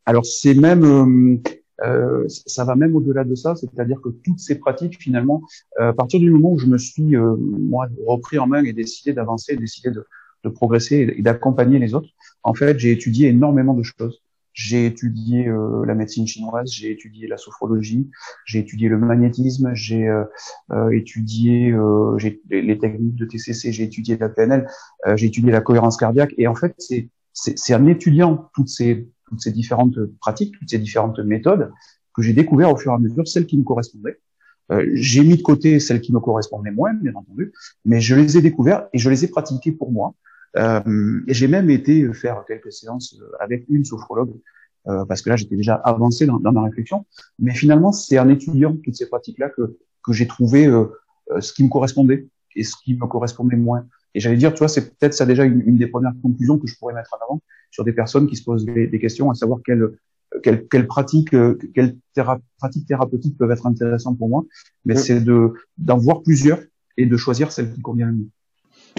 Alors 0.07 0.27
c'est 0.27 0.55
même, 0.55 0.85
euh, 0.85 1.37
euh, 1.83 2.25
ça 2.29 2.65
va 2.65 2.77
même 2.77 2.95
au-delà 2.95 3.25
de 3.25 3.35
ça, 3.35 3.57
c'est-à-dire 3.57 4.01
que 4.01 4.11
toutes 4.11 4.39
ces 4.39 4.59
pratiques 4.59 5.01
finalement, 5.01 5.43
euh, 5.81 5.89
à 5.89 5.93
partir 5.93 6.21
du 6.21 6.31
moment 6.31 6.53
où 6.53 6.59
je 6.59 6.67
me 6.67 6.79
suis 6.79 7.17
euh, 7.17 7.37
moi 7.39 7.89
repris 8.07 8.39
en 8.39 8.47
main 8.47 8.63
et 8.65 8.73
décidé 8.73 9.13
d'avancer, 9.13 9.57
décidé 9.57 9.91
de, 9.91 10.07
de 10.45 10.49
progresser 10.49 11.15
et 11.17 11.23
d'accompagner 11.23 11.79
les 11.79 11.95
autres, 11.95 12.11
en 12.43 12.55
fait 12.55 12.79
j'ai 12.79 12.93
étudié 12.93 13.29
énormément 13.29 13.75
de 13.75 13.83
choses. 13.83 14.23
J'ai 14.55 14.87
étudié 14.87 15.49
euh, 15.49 15.85
la 15.85 15.97
médecine 15.97 16.29
chinoise, 16.29 16.71
j'ai 16.71 16.93
étudié 16.93 17.27
la 17.27 17.37
sophrologie, 17.37 18.09
j'ai 18.47 18.61
étudié 18.61 18.89
le 18.89 18.97
magnétisme, 18.97 19.75
j'ai 19.75 20.07
euh, 20.07 20.25
euh 20.71 20.91
étudié 20.91 21.73
euh, 21.73 22.17
les 22.49 22.79
techniques 22.79 23.17
de 23.17 23.25
TCC, 23.27 23.73
j'ai 23.73 23.83
étudié 23.83 24.17
la 24.17 24.29
PNL, 24.29 24.69
euh, 25.09 25.17
j'ai 25.17 25.27
étudié 25.27 25.51
la 25.51 25.61
cohérence 25.61 25.97
cardiaque. 25.97 26.35
Et 26.39 26.47
en 26.47 26.55
fait, 26.55 26.73
c'est 27.33 27.75
en 27.75 27.87
étudiant 27.87 28.49
toutes 28.55 28.69
ces 28.69 29.11
toutes 29.27 29.41
ces 29.41 29.51
différentes 29.51 29.99
pratiques, 30.21 30.55
toutes 30.57 30.71
ces 30.71 30.79
différentes 30.79 31.19
méthodes 31.19 31.73
que 32.15 32.23
j'ai 32.23 32.33
découvert 32.33 32.71
au 32.73 32.77
fur 32.77 32.93
et 32.93 32.95
à 32.95 32.99
mesure 32.99 33.27
celles 33.27 33.47
qui 33.47 33.59
me 33.59 33.65
correspondaient. 33.65 34.21
j'ai 34.93 35.25
mis 35.25 35.37
de 35.37 35.43
côté 35.43 35.81
celles 35.81 36.01
qui 36.01 36.13
me 36.13 36.21
correspondaient 36.21 36.71
moins, 36.71 36.95
bien 36.95 37.15
entendu, 37.17 37.53
mais 37.85 38.01
je 38.01 38.15
les 38.15 38.39
ai 38.39 38.41
découvertes 38.41 38.89
et 38.93 38.99
je 38.99 39.11
les 39.11 39.25
ai 39.25 39.29
pratiquées 39.29 39.73
pour 39.73 39.91
moi. 39.91 40.15
Euh, 40.57 41.21
et 41.27 41.35
j'ai 41.35 41.49
même 41.49 41.71
été 41.71 42.13
faire 42.13 42.45
quelques 42.47 42.73
séances 42.73 43.19
avec 43.41 43.65
une 43.69 43.85
sophrologue 43.85 44.35
euh, 44.87 45.05
parce 45.07 45.23
que 45.23 45.31
là 45.31 45.37
j'étais 45.37 45.57
déjà 45.57 45.75
avancé 45.77 46.27
dans, 46.27 46.39
dans, 46.39 46.53
ma 46.53 46.63
réflexion. 46.63 47.07
Mais 47.39 47.55
finalement, 47.55 47.93
c'est 47.93 48.19
en 48.19 48.29
étudiant 48.29 48.77
toutes 48.77 48.97
ces 48.97 49.09
pratiques-là 49.09 49.51
que 49.51 49.79
que 50.05 50.13
j'ai 50.13 50.27
trouvé 50.27 50.67
euh, 50.67 50.85
euh, 51.31 51.41
ce 51.41 51.55
qui 51.55 51.65
me 51.65 51.71
correspondait 51.71 52.29
et 52.55 52.63
ce 52.63 52.75
qui 52.85 52.95
me 52.95 53.07
correspondait 53.07 53.57
moins. 53.57 53.87
Et 54.15 54.21
j'allais 54.21 54.37
dire, 54.37 54.53
tu 54.53 54.59
vois, 54.59 54.69
c'est 54.69 54.91
peut-être 54.91 55.15
ça 55.15 55.25
déjà 55.25 55.45
une, 55.45 55.63
une, 55.67 55.79
des 55.79 55.87
premières 55.87 56.13
conclusions 56.23 56.59
que 56.59 56.67
je 56.67 56.77
pourrais 56.79 56.93
mettre 56.93 57.15
en 57.15 57.25
avant 57.25 57.43
sur 57.71 57.83
des 57.83 57.95
personnes 57.95 58.27
qui 58.27 58.37
se 58.37 58.45
posent 58.45 58.67
des, 58.67 58.87
des 58.87 58.99
questions, 58.99 59.31
à 59.31 59.35
savoir 59.35 59.61
quelles 59.65 59.89
quelles, 60.43 60.67
quelles 60.67 60.89
pratiques, 60.89 61.35
quelles 61.75 61.97
théra 62.13 62.41
pratiques 62.59 62.87
thérapeutiques 62.89 63.39
peuvent 63.39 63.53
être 63.53 63.67
intéressantes 63.67 64.19
pour 64.19 64.29
moi. 64.29 64.45
Mais 64.85 64.97
c'est 64.97 65.21
de 65.21 65.53
d'en 65.79 65.97
voir 65.97 66.23
plusieurs 66.23 66.59
et 66.97 67.07
de 67.07 67.17
choisir 67.17 67.53
celle 67.53 67.73
qui 67.73 67.81
convient 67.81 68.07
le 68.07 68.15
mieux. 68.15 68.29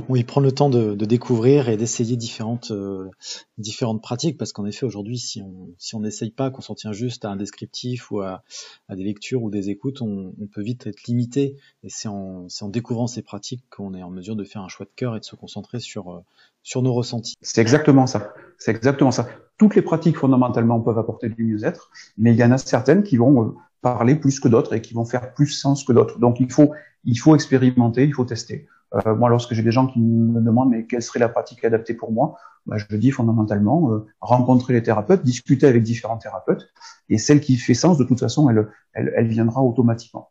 Oui, 0.10 0.24
prendre 0.24 0.46
le 0.46 0.52
temps 0.52 0.70
de, 0.70 0.94
de 0.94 1.06
découvrir 1.06 1.70
et 1.70 1.78
d'essayer 1.78 2.16
différentes 2.16 2.70
euh, 2.72 3.10
différentes 3.58 4.02
pratiques, 4.02 4.38
parce 4.38 4.52
qu'en 4.52 4.66
effet 4.66 4.86
aujourd'hui, 4.86 5.18
si 5.18 5.42
on 5.42 5.70
si 5.80 5.96
on 5.96 6.02
n'essaye 6.02 6.32
pas, 6.32 6.52
qu'on 6.52 6.62
s'en 6.62 6.76
tient 6.76 6.92
juste 6.92 7.26
à 7.26 7.30
un 7.30 7.36
descriptif 7.38 8.12
ou 8.12 8.20
à, 8.20 8.44
à 8.88 8.96
des 8.96 9.04
lectures 9.04 9.42
ou 9.42 9.50
des 9.50 9.70
écoutes, 9.70 10.02
on, 10.02 10.34
on 10.40 10.48
peut 10.48 10.62
vite 10.62 10.86
être 10.86 11.04
limité. 11.08 11.56
Et 11.84 11.90
c'est 11.90 12.10
en 12.10 12.48
en 12.62 12.70
découvrant 12.70 13.08
ces 13.08 13.24
pratiques 13.24 13.64
qu'on 13.70 13.94
est 13.96 14.04
en 14.04 14.12
mesure 14.12 14.36
de 14.36 14.44
faire 14.44 14.62
un 14.62 14.68
choix 14.68 14.86
de 14.86 14.92
cœur 14.96 15.16
et 15.16 15.20
de 15.20 15.26
se 15.26 15.36
concentrer 15.36 15.80
sur 15.80 16.12
euh, 16.12 16.20
sur 16.62 16.82
nos 16.82 16.94
ressentis. 16.94 17.34
C'est 17.42 17.62
exactement 17.62 18.06
ça. 18.06 18.34
C'est 18.60 18.72
exactement 18.72 19.12
ça. 19.12 19.28
Toutes 19.58 19.76
les 19.76 19.82
pratiques 19.82 20.18
fondamentalement 20.18 20.82
peuvent 20.82 21.00
apporter 21.00 21.30
du 21.30 21.44
mieux-être, 21.46 21.90
mais 22.18 22.34
il 22.34 22.38
y 22.38 22.44
en 22.44 22.52
a 22.52 22.58
certaines 22.58 23.02
qui 23.02 23.18
vont 23.18 23.44
euh, 23.44 23.52
parler 23.82 24.16
plus 24.16 24.40
que 24.40 24.50
d'autres 24.50 24.74
et 24.74 24.82
qui 24.82 24.94
vont 24.94 25.06
faire 25.06 25.34
plus 25.34 25.48
sens 25.48 25.84
que 25.84 25.94
d'autres. 25.94 26.20
Donc 26.20 26.40
il 26.42 26.52
faut 26.52 26.74
il 27.06 27.18
faut 27.18 27.34
expérimenter, 27.34 28.04
il 28.04 28.14
faut 28.14 28.26
tester. 28.26 28.68
Euh, 28.96 29.16
moi, 29.16 29.30
lorsque 29.30 29.54
j'ai 29.54 29.64
des 29.64 29.72
gens 29.72 29.88
qui 29.88 30.00
me 30.00 30.42
demandent 30.42 30.70
mais 30.70 30.86
quelle 30.86 31.02
serait 31.02 31.20
la 31.20 31.30
pratique 31.30 31.64
adaptée 31.66 31.94
pour 31.94 32.12
moi, 32.12 32.38
bah, 32.66 32.78
je 32.78 32.96
dis 32.96 33.12
fondamentalement 33.12 33.92
euh, 33.92 34.06
rencontrer 34.22 34.74
les 34.74 34.84
thérapeutes, 34.84 35.24
discuter 35.24 35.68
avec 35.68 35.84
différents 35.84 36.18
thérapeutes, 36.18 36.68
et 37.10 37.18
celle 37.18 37.42
qui 37.42 37.58
fait 37.58 37.74
sens, 37.74 37.98
de 37.98 38.04
toute 38.04 38.20
façon, 38.20 38.50
elle, 38.50 39.28
viendra 39.28 39.62
automatiquement. 39.62 40.30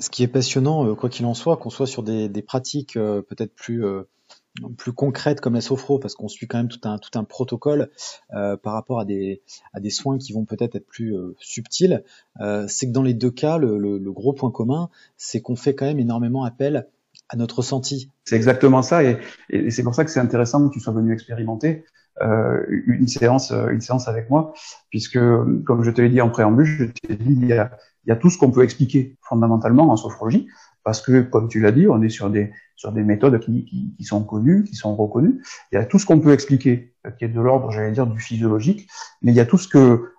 Ce 0.00 0.10
qui 0.10 0.22
est 0.22 0.28
passionnant, 0.28 0.86
euh, 0.86 0.94
quoi 0.94 1.08
qu'il 1.08 1.26
en 1.26 1.34
soit, 1.34 1.56
qu'on 1.58 1.70
soit 1.70 1.86
sur 1.86 2.02
des, 2.02 2.28
pratiques 2.42 2.94
peut-être 2.94 3.54
plus 3.54 3.84
plus 4.78 4.94
concrètes 4.94 5.42
comme 5.42 5.52
la 5.52 5.60
sophro, 5.60 5.98
parce 5.98 6.14
qu'on 6.14 6.28
suit 6.28 6.46
quand 6.46 6.56
même 6.56 6.68
tout 6.68 6.80
un 6.88 7.24
protocole 7.24 7.90
par 8.30 8.72
rapport 8.72 9.00
à 9.00 9.04
des 9.04 9.40
soins 9.90 10.16
qui 10.18 10.32
vont 10.32 10.46
peut-être 10.46 10.76
être 10.76 10.86
plus 10.86 11.14
euh, 11.14 11.36
subtils, 11.40 12.02
c'est 12.66 12.86
que 12.86 12.92
dans 12.92 13.02
les 13.02 13.14
deux 13.14 13.30
cas, 13.30 13.58
le 13.58 14.12
gros 14.12 14.32
point 14.32 14.50
commun, 14.50 14.88
c'est 15.18 15.40
qu'on 15.40 15.56
fait 15.56 15.74
quand 15.74 15.86
même 15.86 15.98
énormément 15.98 16.44
appel 16.44 16.88
à 17.28 17.36
notre 17.36 17.58
ressenti. 17.58 18.12
C'est 18.24 18.36
exactement 18.36 18.82
ça, 18.82 19.02
et, 19.02 19.18
et 19.50 19.70
c'est 19.70 19.82
pour 19.82 19.94
ça 19.94 20.04
que 20.04 20.10
c'est 20.10 20.20
intéressant 20.20 20.68
que 20.68 20.72
tu 20.72 20.80
sois 20.80 20.92
venu 20.92 21.12
expérimenter 21.12 21.84
euh, 22.22 22.64
une 22.86 23.08
séance, 23.08 23.52
euh, 23.52 23.68
une 23.68 23.82
séance 23.82 24.08
avec 24.08 24.30
moi, 24.30 24.54
puisque 24.88 25.18
comme 25.64 25.82
je 25.82 25.90
te 25.90 26.00
l'ai 26.00 26.08
dit 26.08 26.22
en 26.22 26.30
préambule, 26.30 26.64
je 26.64 26.84
t'ai 26.84 27.14
dit 27.14 27.36
il 27.42 27.46
y 27.46 27.52
a, 27.52 27.70
il 28.04 28.08
y 28.08 28.12
a 28.12 28.16
tout 28.16 28.30
ce 28.30 28.38
qu'on 28.38 28.50
peut 28.50 28.62
expliquer 28.62 29.18
fondamentalement 29.20 29.90
en 29.90 29.96
sophrologie. 29.96 30.48
parce 30.82 31.02
que, 31.02 31.20
comme 31.20 31.48
tu 31.48 31.60
l'as 31.60 31.72
dit, 31.72 31.88
on 31.88 32.00
est 32.00 32.08
sur 32.08 32.30
des 32.30 32.52
sur 32.74 32.92
des 32.92 33.02
méthodes 33.02 33.38
qui, 33.40 33.64
qui, 33.64 33.94
qui, 33.96 34.04
sont 34.04 34.22
connues, 34.22 34.64
qui 34.64 34.76
sont 34.76 34.94
reconnues. 34.94 35.42
Il 35.72 35.76
y 35.76 35.78
a 35.78 35.84
tout 35.84 35.98
ce 35.98 36.06
qu'on 36.06 36.20
peut 36.20 36.32
expliquer, 36.32 36.94
qui 37.18 37.24
est 37.24 37.28
de 37.28 37.40
l'ordre, 37.40 37.70
j'allais 37.70 37.92
dire, 37.92 38.06
du 38.06 38.20
physiologique, 38.20 38.88
mais 39.22 39.32
il 39.32 39.34
y 39.34 39.40
a 39.40 39.46
tout 39.46 39.58
ce 39.58 39.68
que 39.68 40.12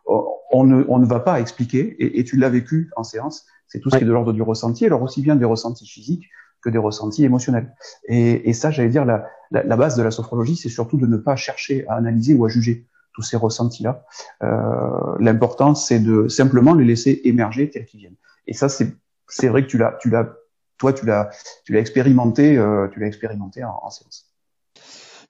on 0.52 0.64
ne, 0.64 0.84
on 0.88 1.00
ne 1.00 1.06
va 1.06 1.20
pas 1.20 1.40
expliquer, 1.40 1.96
et, 2.00 2.20
et 2.20 2.24
tu 2.24 2.38
l'as 2.38 2.50
vécu 2.50 2.92
en 2.96 3.04
séance, 3.04 3.46
c'est 3.68 3.80
tout 3.80 3.90
ce 3.90 3.98
qui 3.98 4.04
est 4.04 4.08
de 4.08 4.12
l'ordre 4.12 4.34
du 4.34 4.42
ressenti, 4.42 4.86
alors 4.86 5.02
aussi 5.02 5.22
bien 5.22 5.36
des 5.36 5.46
ressentis 5.46 5.88
physiques 5.88 6.26
des 6.69 6.77
ressentis 6.77 7.24
émotionnels. 7.24 7.74
Et, 8.07 8.50
et 8.50 8.53
ça, 8.53 8.71
j'allais 8.71 8.89
dire, 8.89 9.05
la, 9.05 9.25
la, 9.51 9.77
base 9.77 9.95
de 9.95 10.03
la 10.03 10.12
sophrologie, 10.12 10.55
c'est 10.55 10.69
surtout 10.69 10.97
de 10.97 11.05
ne 11.07 11.17
pas 11.17 11.36
chercher 11.36 11.88
à 11.88 11.95
analyser 11.95 12.33
ou 12.33 12.45
à 12.45 12.50
juger 12.50 12.86
tous 13.13 13.21
ces 13.24 13.38
ressentis-là. 13.38 14.05
Euh, 14.43 15.15
L'important, 15.19 15.75
c'est 15.75 16.00
de 16.00 16.27
simplement 16.27 16.74
les 16.74 16.86
laisser 16.86 17.21
émerger 17.24 17.69
tels 17.69 17.86
qu'ils 17.86 18.01
viennent. 18.01 18.15
Et 18.45 18.53
ça, 18.53 18.69
c'est 18.69 19.47
vrai 19.47 19.63
que 19.63 19.67
tu 19.67 19.77
l'as, 19.77 19.97
tu 20.00 20.09
l'as, 20.09 20.36
toi, 20.77 20.93
tu 20.93 21.05
l'as, 21.05 21.29
tu 21.65 21.74
l'as 21.74 21.79
expérimenté, 21.79 22.57
euh, 22.57 22.88
tu 22.89 23.00
l'as 23.00 23.07
expérimenté 23.07 23.63
en, 23.63 23.79
en 23.81 23.89
séance. 23.89 24.26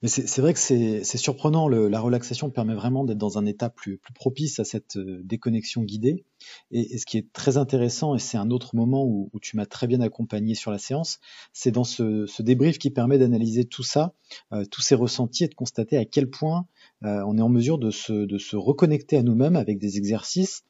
Mais 0.04 0.10
c'est 0.10 0.42
vrai 0.42 0.54
que 0.54 0.60
c'est 0.60 1.04
surprenant. 1.04 1.68
La 1.68 2.00
relaxation 2.00 2.52
permet 2.52 2.76
vraiment 2.76 3.04
d'être 3.04 3.18
dans 3.18 3.40
un 3.40 3.46
état 3.48 3.70
plus, 3.70 4.00
propice 4.14 4.60
à 4.60 4.64
cette 4.64 4.98
euh, 4.98 5.22
déconnexion 5.24 5.82
guidée. 5.82 6.24
Et, 6.70 7.00
ce 7.00 7.06
qui 7.08 7.18
est 7.18 7.32
très 7.34 7.58
intéressant, 7.58 8.14
et 8.14 8.20
c'est 8.20 8.38
un 8.38 8.52
autre 8.52 8.76
moment 8.76 9.04
où, 9.06 9.32
tu 9.42 9.56
m'as 9.56 9.66
très 9.66 9.88
bien 9.88 10.00
accompagné 10.02 10.54
sur 10.54 10.70
la 10.70 10.78
séance, 10.78 11.20
c'est 11.52 11.72
dans 11.72 11.84
ce, 11.84 12.42
débrief 12.44 12.78
qui 12.78 12.92
permet 12.92 13.18
d'analyser 13.18 13.66
tout 13.66 13.84
ça, 13.84 14.14
euh, 14.54 14.66
tous 14.66 14.82
ces 14.82 14.94
ressentis, 14.94 15.46
et 15.46 15.48
de 15.48 15.56
constater 15.56 15.98
à 15.98 16.06
quel 16.06 16.30
point 16.30 16.68
euh, 17.04 17.24
on 17.26 17.38
est 17.38 17.42
en 17.42 17.50
mesure 17.50 17.80
de 17.80 17.90
se, 17.90 18.56
reconnecter 18.56 19.18
à 19.18 19.24
nous-mêmes 19.24 19.56
avec 19.56 19.80
des 19.80 19.98
exercices 19.98 20.64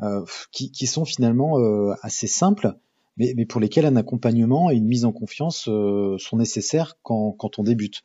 euh, 0.00 0.24
qui, 0.50 0.86
sont 0.86 1.04
finalement 1.04 1.58
assez 2.02 2.26
simples, 2.26 2.74
mais, 3.16 3.34
mais, 3.36 3.46
pour 3.46 3.60
lesquels 3.60 3.86
un 3.86 3.96
accompagnement 3.96 4.70
et 4.70 4.76
une 4.76 4.86
mise 4.86 5.04
en 5.04 5.12
confiance 5.12 5.68
euh, 5.68 6.16
sont 6.18 6.36
nécessaires 6.36 6.96
quand, 7.02 7.58
on 7.58 7.62
débute. 7.62 8.02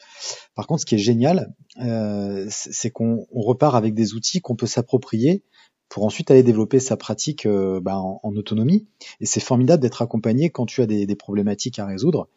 Par 0.55 0.67
contre, 0.67 0.81
ce 0.81 0.85
qui 0.85 0.95
est 0.95 0.99
génial, 0.99 1.53
euh, 1.81 2.45
c'est 2.49 2.89
qu'on 2.89 3.25
repart 3.33 3.75
avec 3.75 3.93
des 3.93 4.13
outils 4.13 4.41
qu'on 4.41 4.55
peut 4.55 4.67
s'approprier 4.67 5.43
pour 5.89 6.03
ensuite 6.03 6.29
aller 6.31 6.43
développer 6.43 6.79
sa 6.79 6.97
pratique 6.97 7.45
euh, 7.45 7.79
bah, 7.79 7.97
en, 7.97 8.35
autonomie. 8.35 8.87
Et 9.21 9.25
c'est 9.25 9.39
formidable 9.39 9.81
d'être 9.81 10.01
accompagné 10.01 10.49
quand 10.49 10.65
tu 10.65 10.81
as 10.81 10.85
des, 10.85 11.15
problématiques 11.15 11.79
à 11.79 11.85
résoudre. 11.85 12.27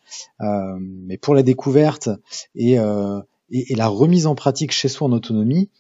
Euh, 0.40 0.76
mais 0.78 1.18
pour 1.18 1.34
la 1.34 1.42
découverte 1.42 2.08
et, 2.54 2.76
la 2.76 3.88
remise 3.88 4.28
en 4.28 4.36
pratique 4.36 4.70
chez 4.70 4.88
soi 4.88 5.08
en 5.08 5.12
autonomie, 5.12 5.70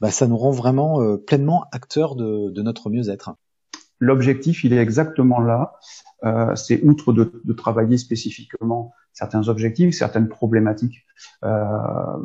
bah, 0.00 0.12
ça 0.12 0.28
nous 0.28 0.36
rend 0.36 0.52
vraiment 0.52 1.16
pleinement 1.26 1.64
acteurs 1.72 2.14
de, 2.14 2.50
de 2.50 2.62
notre 2.62 2.88
mieux-être. 2.88 3.34
L'objectif, 3.98 4.64
il 4.64 4.72
est 4.72 4.78
exactement 4.78 5.40
là. 5.40 5.74
Euh, 6.24 6.54
c'est 6.54 6.82
outre 6.82 7.12
de, 7.12 7.40
de, 7.44 7.52
travailler 7.52 7.98
spécifiquement 7.98 8.94
certains 9.12 9.48
objectifs, 9.48 9.94
certaines 9.94 10.28
problématiques 10.28 11.06
euh, 11.44 12.16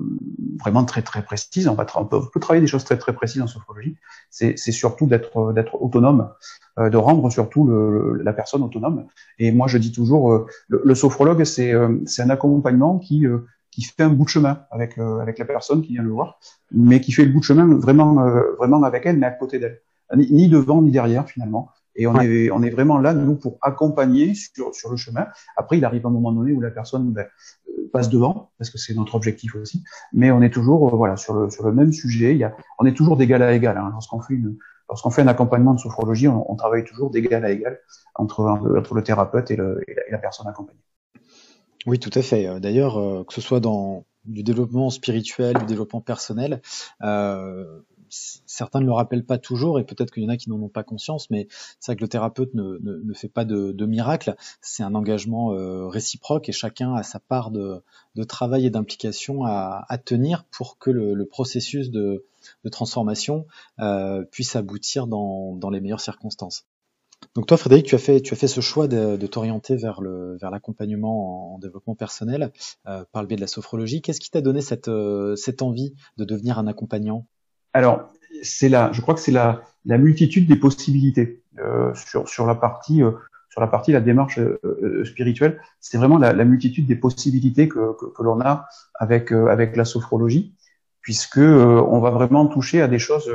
vraiment 0.59 0.83
très 0.85 1.01
très 1.01 1.23
précises. 1.23 1.67
On, 1.67 1.75
va 1.75 1.85
on, 1.95 2.05
peut, 2.05 2.17
on, 2.17 2.25
peut, 2.25 2.39
travailler 2.39 2.61
des 2.61 2.67
choses 2.67 2.83
très 2.83 2.97
très 2.97 3.13
précises 3.13 3.41
en 3.41 3.47
sophrologie. 3.47 3.95
C'est 4.29 4.55
surtout 4.57 5.07
d'être 5.07 5.37
autonome, 5.81 6.31
euh, 6.79 6.89
de 6.89 6.97
rendre 6.97 7.29
surtout 7.31 7.65
le, 7.65 8.21
la 8.23 8.33
personne 8.33 8.63
autonome. 8.63 9.07
Et 9.39 9.51
moi, 9.51 9.67
je 9.67 9.77
dis 9.77 9.91
toujours, 9.91 10.31
euh, 10.31 10.45
le, 10.67 10.81
le, 10.83 10.95
sophrologue, 10.95 11.43
c'est 11.45 11.73
euh, 11.73 11.97
c'est 12.05 12.21
un 12.21 12.29
accompagnement 12.29 12.99
qui 12.99 13.25
qui 13.71 13.83
fait 13.83 14.03
un 14.03 14.09
bout 14.09 14.25
de 14.25 14.29
chemin 14.29 14.65
avec 14.71 14.97
avec 14.97 15.39
la 15.39 15.45
personne 15.45 15.81
qui 15.81 15.93
vient 15.93 16.03
le 16.03 16.11
voir, 16.11 16.39
mais 16.71 16.99
qui 16.99 17.13
fait 17.13 17.23
le 17.23 17.31
bout 17.31 17.39
de 17.39 17.45
chemin 17.45 17.65
vraiment 17.75 18.15
vraiment 18.57 18.83
avec 18.83 19.05
elle, 19.05 19.17
mais 19.17 19.27
à 19.27 19.31
côté 19.31 19.59
d'elle, 19.59 19.81
ni 20.15 20.49
devant 20.49 20.81
ni 20.81 20.91
derrière 20.91 21.27
finalement. 21.27 21.69
Et 21.95 22.07
on, 22.07 22.13
ouais. 22.13 22.25
est, 22.25 22.51
on 22.51 22.63
est 22.63 22.69
vraiment 22.69 22.97
là, 22.99 23.13
nous, 23.13 23.35
pour 23.35 23.57
accompagner 23.61 24.33
sur, 24.33 24.73
sur 24.73 24.89
le 24.89 24.95
chemin. 24.95 25.27
Après, 25.57 25.77
il 25.77 25.83
arrive 25.83 26.05
un 26.05 26.09
moment 26.09 26.31
donné 26.31 26.53
où 26.53 26.61
la 26.61 26.71
personne 26.71 27.11
ben, 27.11 27.27
euh, 27.67 27.89
passe 27.91 28.09
devant, 28.09 28.51
parce 28.57 28.69
que 28.69 28.77
c'est 28.77 28.93
notre 28.93 29.15
objectif 29.15 29.55
aussi. 29.55 29.83
Mais 30.13 30.31
on 30.31 30.41
est 30.41 30.51
toujours 30.51 30.87
euh, 30.87 30.95
voilà, 30.95 31.17
sur, 31.17 31.33
le, 31.33 31.49
sur 31.49 31.65
le 31.65 31.73
même 31.73 31.91
sujet. 31.91 32.31
Il 32.31 32.37
y 32.37 32.45
a, 32.45 32.55
on 32.79 32.85
est 32.85 32.93
toujours 32.93 33.17
d'égal 33.17 33.41
à 33.43 33.53
égal. 33.53 33.77
Hein. 33.77 33.89
Lorsqu'on 33.91 34.21
fait, 34.21 34.35
une, 34.35 34.55
lorsqu'on 34.87 35.09
fait 35.09 35.21
un 35.21 35.27
accompagnement 35.27 35.73
de 35.73 35.79
sophrologie, 35.81 36.29
on, 36.29 36.49
on 36.49 36.55
travaille 36.55 36.85
toujours 36.85 37.11
d'égal 37.11 37.43
à 37.43 37.51
égal 37.51 37.77
entre, 38.15 38.45
entre 38.45 38.95
le 38.95 39.03
thérapeute 39.03 39.51
et, 39.51 39.57
le, 39.57 39.81
et, 39.85 39.93
la, 39.93 40.07
et 40.07 40.11
la 40.11 40.17
personne 40.17 40.47
accompagnée. 40.47 40.79
Oui, 41.85 41.99
tout 41.99 42.17
à 42.17 42.21
fait. 42.21 42.59
D'ailleurs, 42.61 42.97
euh, 42.97 43.25
que 43.25 43.33
ce 43.33 43.41
soit 43.41 43.59
dans 43.59 44.05
du 44.23 44.43
développement 44.43 44.91
spirituel, 44.91 45.57
du 45.57 45.65
développement 45.65 45.99
personnel, 45.99 46.61
euh, 47.03 47.81
certains 48.11 48.81
ne 48.81 48.85
le 48.85 48.91
rappellent 48.91 49.25
pas 49.25 49.37
toujours 49.37 49.79
et 49.79 49.83
peut-être 49.83 50.11
qu'il 50.11 50.23
y 50.23 50.25
en 50.25 50.29
a 50.29 50.37
qui 50.37 50.49
n'en 50.49 50.61
ont 50.61 50.69
pas 50.69 50.83
conscience, 50.83 51.29
mais 51.29 51.47
c'est 51.79 51.91
vrai 51.91 51.95
que 51.95 52.01
le 52.01 52.07
thérapeute 52.07 52.53
ne, 52.53 53.13
fait 53.13 53.29
pas 53.29 53.45
de, 53.45 53.71
de 53.71 53.85
miracle. 53.85 54.35
C'est 54.61 54.83
un 54.83 54.95
engagement 54.95 55.53
euh, 55.53 55.87
réciproque 55.87 56.49
et 56.49 56.51
chacun 56.51 56.93
a 56.93 57.03
sa 57.03 57.19
part 57.19 57.51
de, 57.51 57.81
travail 58.27 58.65
et 58.65 58.69
d'implication 58.69 59.45
à, 59.45 59.85
à, 59.87 59.97
tenir 59.97 60.43
pour 60.51 60.77
que 60.77 60.91
le, 60.91 61.25
processus 61.25 61.91
de, 61.91 62.25
transformation 62.71 63.45
euh, 63.79 64.23
puisse 64.23 64.55
aboutir 64.55 65.07
dans, 65.07 65.69
les 65.71 65.81
meilleures 65.81 66.01
circonstances. 66.01 66.65
Donc 67.35 67.45
toi, 67.45 67.55
Frédéric, 67.55 67.85
tu 67.85 67.95
as 67.95 67.99
fait, 67.99 68.21
tu 68.21 68.35
ce 68.35 68.61
choix 68.61 68.87
de, 68.87 69.27
t'orienter 69.27 69.75
vers 69.75 70.01
l'accompagnement 70.01 71.53
en, 71.53 71.55
en, 71.55 71.59
développement 71.59 71.95
personnel 71.95 72.51
euh, 72.87 73.05
par 73.11 73.21
le 73.21 73.27
biais 73.27 73.37
de 73.37 73.41
la 73.41 73.47
sophrologie. 73.47 74.01
Qu'est-ce 74.01 74.19
qui 74.19 74.31
t'a 74.31 74.41
donné 74.41 74.61
cette, 74.61 74.87
euh, 74.87 75.35
cette 75.35 75.61
envie 75.61 75.93
de 76.17 76.25
devenir 76.25 76.59
un 76.59 76.67
accompagnant? 76.67 77.27
Alors, 77.73 78.11
c'est 78.43 78.69
la, 78.69 78.91
je 78.91 79.01
crois 79.01 79.13
que 79.13 79.19
c'est 79.19 79.31
la, 79.31 79.61
la 79.85 79.97
multitude 79.97 80.47
des 80.47 80.55
possibilités 80.55 81.43
euh, 81.59 81.93
sur 81.93 82.27
sur 82.27 82.45
la 82.45 82.55
partie 82.55 83.03
euh, 83.03 83.11
sur 83.49 83.61
la 83.61 83.67
partie 83.67 83.91
la 83.91 84.01
démarche 84.01 84.39
euh, 84.39 84.59
euh 84.63 85.05
spirituelle. 85.05 85.59
C'est 85.79 85.97
vraiment 85.97 86.17
la, 86.17 86.33
la, 86.33 86.45
multitude 86.45 86.87
des 86.87 86.95
possibilités 86.95 87.67
que 87.67 87.93
que, 87.99 88.05
que 88.05 88.23
l'on 88.23 88.39
a 88.41 88.67
avec 88.95 89.31
euh, 89.31 89.47
avec 89.47 89.75
la 89.75 89.85
sophrologie, 89.85 90.55
puisque 91.01 91.37
euh, 91.37 91.83
on 91.87 91.99
va 91.99 92.11
vraiment 92.11 92.47
toucher 92.47 92.81
à 92.81 92.87
des 92.87 92.99
choses. 92.99 93.29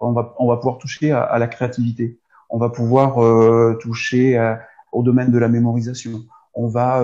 on 0.00 0.12
va 0.12 0.34
on 0.38 0.48
va 0.48 0.56
pouvoir 0.56 0.78
toucher 0.78 1.12
à, 1.12 1.22
à 1.22 1.38
la 1.38 1.48
créativité. 1.48 2.18
On 2.50 2.58
va 2.58 2.70
pouvoir 2.70 3.18
toucher 3.78 4.38
à, 4.38 4.62
au 4.92 5.02
domaine 5.02 5.30
de 5.30 5.38
la 5.38 5.48
mémorisation. 5.48 6.24
On 6.54 6.66
va 6.66 7.02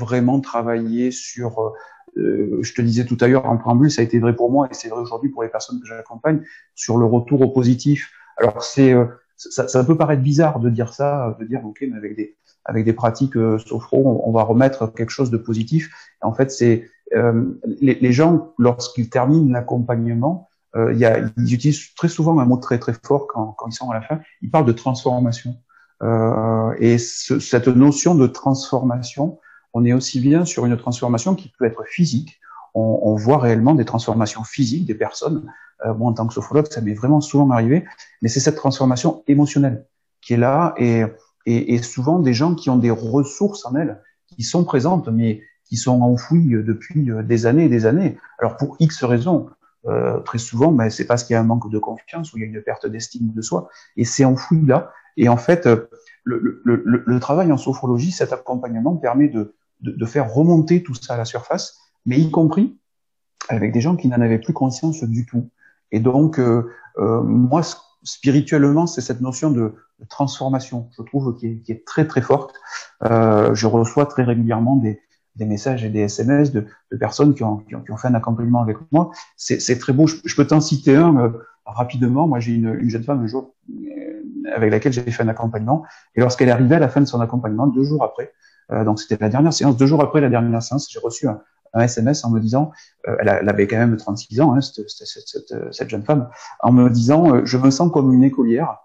vraiment 0.00 0.40
travailler 0.40 1.10
sur 1.10 1.74
euh, 2.16 2.58
je 2.62 2.74
te 2.74 2.82
disais 2.82 3.04
tout 3.04 3.18
à 3.20 3.28
l'heure 3.28 3.46
en 3.46 3.56
préambule, 3.56 3.90
ça 3.90 4.02
a 4.02 4.04
été 4.04 4.18
vrai 4.18 4.34
pour 4.34 4.50
moi 4.50 4.68
et 4.70 4.74
c'est 4.74 4.88
vrai 4.88 5.00
aujourd'hui 5.00 5.30
pour 5.30 5.42
les 5.42 5.48
personnes 5.48 5.80
que 5.80 5.86
j'accompagne 5.86 6.42
sur 6.74 6.98
le 6.98 7.04
retour 7.04 7.40
au 7.40 7.48
positif. 7.48 8.10
Alors 8.36 8.62
c'est 8.62 8.92
euh, 8.92 9.04
ça, 9.36 9.68
ça, 9.68 9.84
peut 9.84 9.96
paraître 9.96 10.22
bizarre 10.22 10.60
de 10.60 10.70
dire 10.70 10.92
ça, 10.92 11.36
de 11.40 11.44
dire 11.44 11.64
ok, 11.64 11.84
mais 11.88 11.96
avec 11.96 12.16
des 12.16 12.36
avec 12.64 12.84
des 12.84 12.92
pratiques 12.92 13.36
euh, 13.36 13.58
sophro, 13.58 14.22
on, 14.24 14.32
va 14.32 14.42
remettre 14.42 14.86
quelque 14.86 15.10
chose 15.10 15.30
de 15.30 15.36
positif. 15.36 15.90
en 16.22 16.32
fait, 16.32 16.50
c'est 16.50 16.88
euh, 17.14 17.44
les, 17.80 17.94
les, 17.94 18.12
gens 18.12 18.54
lorsqu'ils 18.58 19.10
terminent 19.10 19.52
l'accompagnement, 19.52 20.48
euh, 20.74 20.92
y 20.94 21.04
a, 21.04 21.18
ils 21.36 21.54
utilisent 21.54 21.94
très 21.94 22.08
souvent 22.08 22.38
un 22.40 22.46
mot 22.46 22.56
très 22.56 22.78
très 22.78 22.94
fort 23.04 23.26
quand, 23.28 23.52
quand 23.52 23.68
ils 23.68 23.74
sont 23.74 23.90
à 23.90 23.94
la 23.94 24.00
fin. 24.00 24.20
Ils 24.42 24.50
parlent 24.50 24.64
de 24.64 24.72
transformation. 24.72 25.56
Et 26.80 26.98
ce, 26.98 27.38
cette 27.38 27.68
notion 27.68 28.14
de 28.14 28.26
transformation, 28.26 29.38
on 29.74 29.84
est 29.84 29.92
aussi 29.92 30.20
bien 30.20 30.44
sur 30.44 30.64
une 30.64 30.76
transformation 30.76 31.34
qui 31.34 31.52
peut 31.58 31.66
être 31.66 31.84
physique. 31.86 32.40
On, 32.74 33.00
on 33.02 33.16
voit 33.16 33.38
réellement 33.38 33.74
des 33.74 33.84
transformations 33.84 34.44
physiques 34.44 34.86
des 34.86 34.94
personnes. 34.94 35.50
Euh, 35.84 35.92
moi, 35.94 36.10
en 36.10 36.14
tant 36.14 36.26
que 36.26 36.32
sophrologue, 36.32 36.66
ça 36.70 36.80
m'est 36.80 36.94
vraiment 36.94 37.20
souvent 37.20 37.50
arrivé. 37.50 37.84
Mais 38.22 38.28
c'est 38.28 38.40
cette 38.40 38.56
transformation 38.56 39.24
émotionnelle 39.26 39.84
qui 40.22 40.34
est 40.34 40.38
là 40.38 40.74
et, 40.78 41.02
et, 41.44 41.74
et, 41.74 41.82
souvent 41.82 42.18
des 42.18 42.32
gens 42.32 42.54
qui 42.54 42.70
ont 42.70 42.78
des 42.78 42.90
ressources 42.90 43.66
en 43.66 43.74
elles, 43.74 44.00
qui 44.28 44.42
sont 44.42 44.64
présentes, 44.64 45.08
mais 45.08 45.42
qui 45.64 45.76
sont 45.76 46.00
enfouies 46.00 46.50
depuis 46.64 47.10
euh, 47.10 47.22
des 47.22 47.46
années 47.46 47.64
et 47.64 47.68
des 47.68 47.84
années. 47.84 48.16
Alors 48.38 48.56
pour 48.56 48.76
X 48.78 49.02
raisons, 49.04 49.50
euh, 49.86 50.20
très 50.20 50.38
souvent, 50.38 50.72
ben, 50.72 50.88
c'est 50.88 51.04
parce 51.04 51.24
qu'il 51.24 51.34
y 51.34 51.36
a 51.36 51.40
un 51.40 51.44
manque 51.44 51.70
de 51.70 51.78
confiance 51.78 52.32
ou 52.32 52.38
il 52.38 52.40
y 52.40 52.44
a 52.44 52.46
une 52.46 52.62
perte 52.62 52.86
d'estime 52.86 53.32
de 53.34 53.42
soi, 53.42 53.68
et 53.96 54.04
c'est 54.04 54.24
enfoui 54.24 54.64
là. 54.64 54.92
Et 55.18 55.28
en 55.28 55.36
fait, 55.36 55.66
le, 55.66 55.90
le, 56.24 56.60
le, 56.64 57.02
le, 57.06 57.20
travail 57.20 57.52
en 57.52 57.58
sophrologie, 57.58 58.10
cet 58.10 58.32
accompagnement 58.32 58.96
permet 58.96 59.28
de, 59.28 59.54
de, 59.80 59.92
de, 59.92 60.06
faire 60.06 60.32
remonter 60.32 60.82
tout 60.82 60.94
ça 60.94 61.14
à 61.14 61.16
la 61.16 61.24
surface, 61.24 61.78
mais 62.06 62.18
y 62.18 62.30
compris 62.30 62.78
avec 63.48 63.72
des 63.72 63.80
gens 63.80 63.96
qui 63.96 64.08
n'en 64.08 64.20
avaient 64.20 64.38
plus 64.38 64.52
conscience 64.52 65.04
du 65.04 65.26
tout. 65.26 65.50
Et 65.92 66.00
donc, 66.00 66.38
euh, 66.38 66.70
euh, 66.98 67.22
moi, 67.22 67.62
spirituellement, 68.02 68.86
c'est 68.86 69.00
cette 69.00 69.20
notion 69.20 69.50
de, 69.50 69.74
transformation, 70.10 70.90
je 70.96 71.02
trouve, 71.02 71.34
qui 71.36 71.46
est, 71.46 71.60
qui 71.60 71.72
est 71.72 71.86
très 71.86 72.06
très 72.06 72.20
forte. 72.20 72.54
Euh, 73.04 73.54
je 73.54 73.66
reçois 73.66 74.06
très 74.06 74.22
régulièrement 74.22 74.76
des, 74.76 75.00
des, 75.36 75.46
messages 75.46 75.84
et 75.84 75.88
des 75.88 76.00
SMS 76.00 76.52
de, 76.52 76.66
de 76.92 76.96
personnes 76.96 77.34
qui 77.34 77.42
ont, 77.42 77.58
qui 77.58 77.74
ont, 77.74 77.80
qui, 77.80 77.90
ont, 77.90 77.96
fait 77.96 78.08
un 78.08 78.14
accompagnement 78.14 78.60
avec 78.60 78.76
moi. 78.92 79.10
C'est 79.36 79.78
très 79.78 79.92
beau. 79.92 80.06
Je, 80.06 80.36
peux 80.36 80.46
t'en 80.46 80.60
citer 80.60 80.96
un 80.96 81.16
euh, 81.16 81.30
rapidement. 81.64 82.28
Moi, 82.28 82.40
j'ai 82.40 82.52
une, 82.52 82.76
une, 82.80 82.90
jeune 82.90 83.04
femme 83.04 83.22
un 83.22 83.26
jour 83.26 83.54
euh, 83.70 84.52
avec 84.54 84.70
laquelle 84.70 84.92
j'ai 84.92 85.02
fait 85.10 85.22
un 85.22 85.28
accompagnement. 85.28 85.84
Et 86.14 86.20
lorsqu'elle 86.20 86.48
est 86.48 86.52
arrivée 86.52 86.74
à 86.74 86.80
la 86.80 86.88
fin 86.88 87.00
de 87.00 87.06
son 87.06 87.20
accompagnement, 87.20 87.66
deux 87.66 87.84
jours 87.84 88.04
après, 88.04 88.32
donc 88.70 89.00
c'était 89.00 89.16
la 89.20 89.28
dernière 89.28 89.52
séance, 89.52 89.76
deux 89.76 89.86
jours 89.86 90.02
après 90.02 90.20
la 90.20 90.28
dernière 90.28 90.62
séance, 90.62 90.90
j'ai 90.90 90.98
reçu 90.98 91.28
un, 91.28 91.40
un, 91.74 91.80
SMS 91.82 92.24
en 92.24 92.30
me 92.30 92.40
disant, 92.40 92.72
euh, 93.08 93.16
elle, 93.20 93.48
avait 93.48 93.66
quand 93.66 93.76
même 93.76 93.96
36 93.96 94.40
ans, 94.40 94.54
hein, 94.54 94.60
cette, 94.60 94.88
cette, 94.88 95.26
cette, 95.26 95.72
cette, 95.72 95.90
jeune 95.90 96.02
femme, 96.02 96.30
en 96.60 96.72
me 96.72 96.88
disant, 96.88 97.34
euh, 97.34 97.42
je 97.44 97.58
me 97.58 97.70
sens 97.70 97.90
comme 97.92 98.12
une 98.12 98.24
écolière 98.24 98.78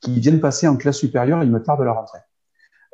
qui 0.00 0.18
vient 0.20 0.32
de 0.32 0.38
passer 0.38 0.68
en 0.68 0.76
classe 0.76 0.98
supérieure, 0.98 1.42
il 1.42 1.50
me 1.50 1.62
tarde 1.62 1.80
la 1.82 1.92
rentrée. 1.92 2.18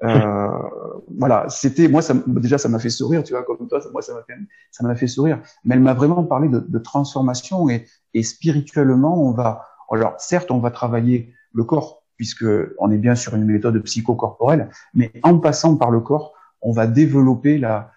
Euh, 0.04 0.48
voilà, 1.18 1.46
c'était 1.48 1.88
moi 1.88 2.02
ça 2.02 2.14
déjà 2.26 2.58
ça 2.58 2.68
m'a 2.68 2.78
fait 2.78 2.90
sourire, 2.90 3.22
tu 3.22 3.32
vois 3.32 3.44
comme 3.44 3.68
toi, 3.68 3.80
moi 3.92 4.02
ça 4.02 4.14
m'a 4.14 4.22
fait 4.22 4.34
ça 4.70 4.84
m'a 4.84 4.94
fait 4.94 5.06
sourire, 5.06 5.40
mais 5.64 5.74
elle 5.74 5.80
m'a 5.80 5.94
vraiment 5.94 6.24
parlé 6.24 6.48
de, 6.48 6.58
de 6.58 6.78
transformation 6.78 7.68
et, 7.68 7.86
et 8.14 8.22
spirituellement 8.22 9.22
on 9.22 9.32
va 9.32 9.66
alors 9.90 10.14
certes 10.18 10.50
on 10.50 10.58
va 10.58 10.70
travailler 10.70 11.34
le 11.52 11.64
corps 11.64 12.01
puisque 12.22 12.46
on 12.78 12.92
est 12.92 12.98
bien 12.98 13.16
sur 13.16 13.34
une 13.34 13.44
méthode 13.46 13.82
psychocorporelle, 13.82 14.70
mais 14.94 15.10
en 15.24 15.40
passant 15.40 15.76
par 15.76 15.90
le 15.90 15.98
corps, 15.98 16.34
on 16.60 16.70
va 16.70 16.86
développer 16.86 17.58
la, 17.58 17.90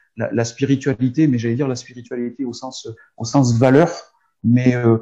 spiritualité, 0.44 1.28
mais 1.28 1.38
j'allais 1.38 1.54
dire 1.54 1.68
la 1.68 1.76
spiritualité 1.76 2.44
au 2.44 2.52
sens 2.52 2.90
au 3.18 3.24
sens 3.24 3.56
valeur, 3.60 3.92
mais 4.44 4.76
euh, 4.76 4.98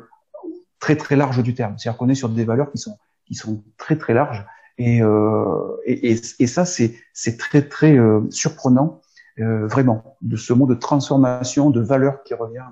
très 0.82 0.98
très 0.98 1.16
large 1.16 1.42
du 1.42 1.54
terme. 1.54 1.76
C'est-à-dire 1.78 1.98
qu'on 1.98 2.10
est 2.10 2.16
sur 2.16 2.28
des 2.28 2.44
valeurs 2.44 2.70
qui 2.70 2.80
sont 2.80 2.98
qui 3.26 3.34
sont 3.34 3.64
très 3.78 3.98
très 3.98 4.14
larges 4.14 4.46
et, 4.78 5.02
euh, 5.02 5.78
et, 5.86 6.48
ça, 6.48 6.66
c'est, 6.66 6.94
c'est 7.14 7.38
très, 7.38 7.62
très 7.62 7.98
euh, 7.98 8.22
surprenant, 8.30 9.00
vraiment, 9.38 10.18
de 10.22 10.36
ce 10.36 10.52
mot 10.52 10.66
de 10.66 10.76
transformation, 10.76 11.70
de 11.70 11.80
valeur 11.80 12.24
qui 12.24 12.34
revient 12.34 12.66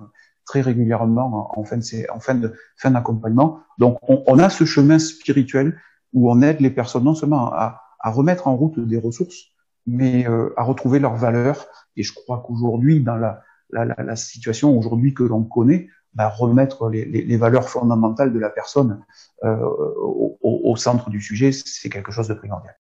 très 0.44 0.60
régulièrement 0.60 1.58
en 1.58 1.64
fin 1.64 1.78
de, 1.78 2.54
fin 2.76 2.92
d'accompagnement. 2.92 3.62
Donc, 3.78 4.00
on, 4.02 4.22
on, 4.28 4.38
a 4.40 4.50
ce 4.50 4.66
chemin 4.66 5.00
spirituel 5.00 5.78
où 6.14 6.32
on 6.32 6.42
aide 6.42 6.60
les 6.60 6.70
personnes 6.70 7.04
non 7.04 7.16
seulement 7.16 7.52
à, 7.54 7.82
à 8.00 8.12
remettre 8.12 8.48
en 8.48 8.56
route 8.56 8.80
des 8.80 8.98
ressources, 8.98 9.52
mais 9.88 10.28
euh, 10.28 10.54
à 10.58 10.64
retrouver 10.64 11.00
leurs 11.00 11.16
valeurs. 11.16 11.68
Et 11.96 12.04
je 12.04 12.14
crois 12.14 12.44
qu'aujourd'hui, 12.46 13.02
dans 13.02 13.16
la, 13.16 13.42
la, 13.72 13.86
la, 13.86 14.16
situation 14.16 14.78
aujourd'hui 14.78 15.14
que 15.14 15.24
l'on 15.24 15.44
connaît, 15.44 15.88
bah, 16.14 16.28
remettre 16.28 16.90
les, 16.90 17.06
les, 17.06 17.24
les, 17.24 17.38
valeurs 17.38 17.70
fondamentales 17.70 18.34
de 18.34 18.40
la 18.40 18.50
personne 18.50 19.04
euh, 19.44 19.58
au, 19.58 20.38
au, 20.42 20.76
centre 20.76 21.10
du 21.10 21.22
sujet, 21.22 21.52
c'est 21.52 21.90
quelque 21.90 22.12
chose 22.12 22.28
de 22.28 22.34
primordial. 22.34 22.76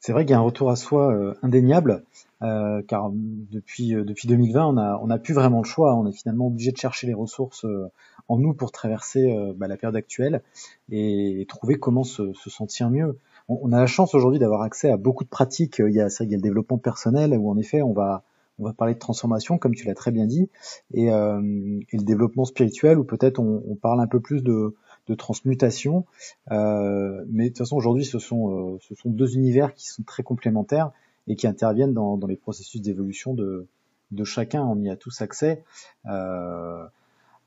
C'est 0.00 0.12
vrai 0.12 0.24
qu'il 0.24 0.32
y 0.32 0.34
a 0.34 0.38
un 0.38 0.42
retour 0.42 0.70
à 0.70 0.76
soi 0.76 1.12
euh, 1.12 1.34
indéniable, 1.42 2.04
euh, 2.42 2.82
car 2.86 3.10
depuis 3.12 3.94
euh, 3.94 4.04
depuis 4.04 4.28
2020, 4.28 4.66
on 4.66 4.76
a 4.76 5.00
on 5.02 5.10
a 5.10 5.18
plus 5.18 5.34
vraiment 5.34 5.58
le 5.58 5.64
choix. 5.64 5.94
On 5.96 6.06
est 6.06 6.12
finalement 6.12 6.46
obligé 6.46 6.70
de 6.70 6.76
chercher 6.76 7.06
les 7.06 7.14
ressources 7.14 7.64
euh, 7.64 7.90
en 8.28 8.38
nous 8.38 8.54
pour 8.54 8.72
traverser 8.72 9.34
bah, 9.56 9.68
la 9.68 9.76
période 9.76 9.96
actuelle 9.96 10.42
et, 10.90 11.46
trouver 11.48 11.76
comment 11.76 12.04
se, 12.04 12.32
se 12.34 12.50
sentir 12.50 12.90
mieux. 12.90 13.18
On, 13.48 13.58
on, 13.62 13.72
a 13.72 13.80
la 13.80 13.86
chance 13.86 14.14
aujourd'hui 14.14 14.38
d'avoir 14.38 14.62
accès 14.62 14.90
à 14.90 14.96
beaucoup 14.96 15.24
de 15.24 15.28
pratiques. 15.28 15.78
Il 15.78 15.94
y 15.94 16.00
a 16.00 16.10
ça, 16.10 16.24
il 16.24 16.30
y 16.30 16.34
a 16.34 16.36
le 16.36 16.42
développement 16.42 16.78
personnel 16.78 17.32
où 17.32 17.50
en 17.50 17.56
effet 17.56 17.82
on 17.82 17.92
va 17.92 18.22
on 18.58 18.64
va 18.64 18.72
parler 18.72 18.94
de 18.94 18.98
transformation, 18.98 19.58
comme 19.58 19.74
tu 19.74 19.86
l'as 19.86 19.94
très 19.94 20.10
bien 20.10 20.26
dit, 20.26 20.50
et, 20.92 21.12
euh, 21.12 21.80
et, 21.92 21.96
le 21.96 22.02
développement 22.02 22.44
spirituel, 22.44 22.98
où 22.98 23.04
peut-être 23.04 23.38
on, 23.38 23.62
on, 23.68 23.76
parle 23.76 24.00
un 24.00 24.06
peu 24.06 24.20
plus 24.20 24.42
de, 24.42 24.74
de 25.06 25.14
transmutation. 25.14 26.04
Euh, 26.50 27.24
mais 27.28 27.44
de 27.44 27.48
toute 27.48 27.58
façon, 27.58 27.76
aujourd'hui, 27.76 28.04
ce 28.04 28.18
sont, 28.18 28.74
euh, 28.74 28.78
ce 28.80 28.94
sont 28.94 29.10
deux 29.10 29.36
univers 29.36 29.74
qui 29.74 29.88
sont 29.88 30.02
très 30.02 30.22
complémentaires 30.22 30.90
et 31.28 31.36
qui 31.36 31.46
interviennent 31.46 31.94
dans, 31.94 32.16
dans 32.16 32.26
les 32.26 32.36
processus 32.36 32.80
d'évolution 32.80 33.34
de, 33.34 33.66
de 34.10 34.24
chacun. 34.24 34.62
On 34.64 34.80
y 34.82 34.90
a 34.90 34.96
tous 34.96 35.20
accès. 35.22 35.62
Euh, 36.06 36.84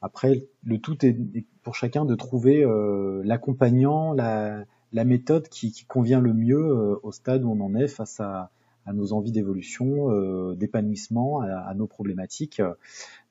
après, 0.01 0.47
le 0.63 0.79
tout 0.79 1.05
est 1.05 1.15
pour 1.61 1.75
chacun 1.75 2.05
de 2.05 2.15
trouver 2.15 2.63
euh, 2.63 3.21
l'accompagnant, 3.23 4.13
la, 4.13 4.65
méthode 5.05 5.47
qui, 5.47 5.85
convient 5.87 6.19
le 6.19 6.33
mieux 6.33 6.57
euh, 6.57 6.95
au 7.03 7.11
stade 7.11 7.43
où 7.43 7.51
on 7.51 7.61
en 7.61 7.75
est 7.75 7.87
face 7.87 8.19
à, 8.19 8.51
nos 8.91 9.13
envies 9.13 9.31
d'évolution, 9.31 10.11
euh, 10.11 10.55
d'épanouissement, 10.55 11.41
à, 11.41 11.73
nos 11.75 11.85
problématiques. 11.85 12.61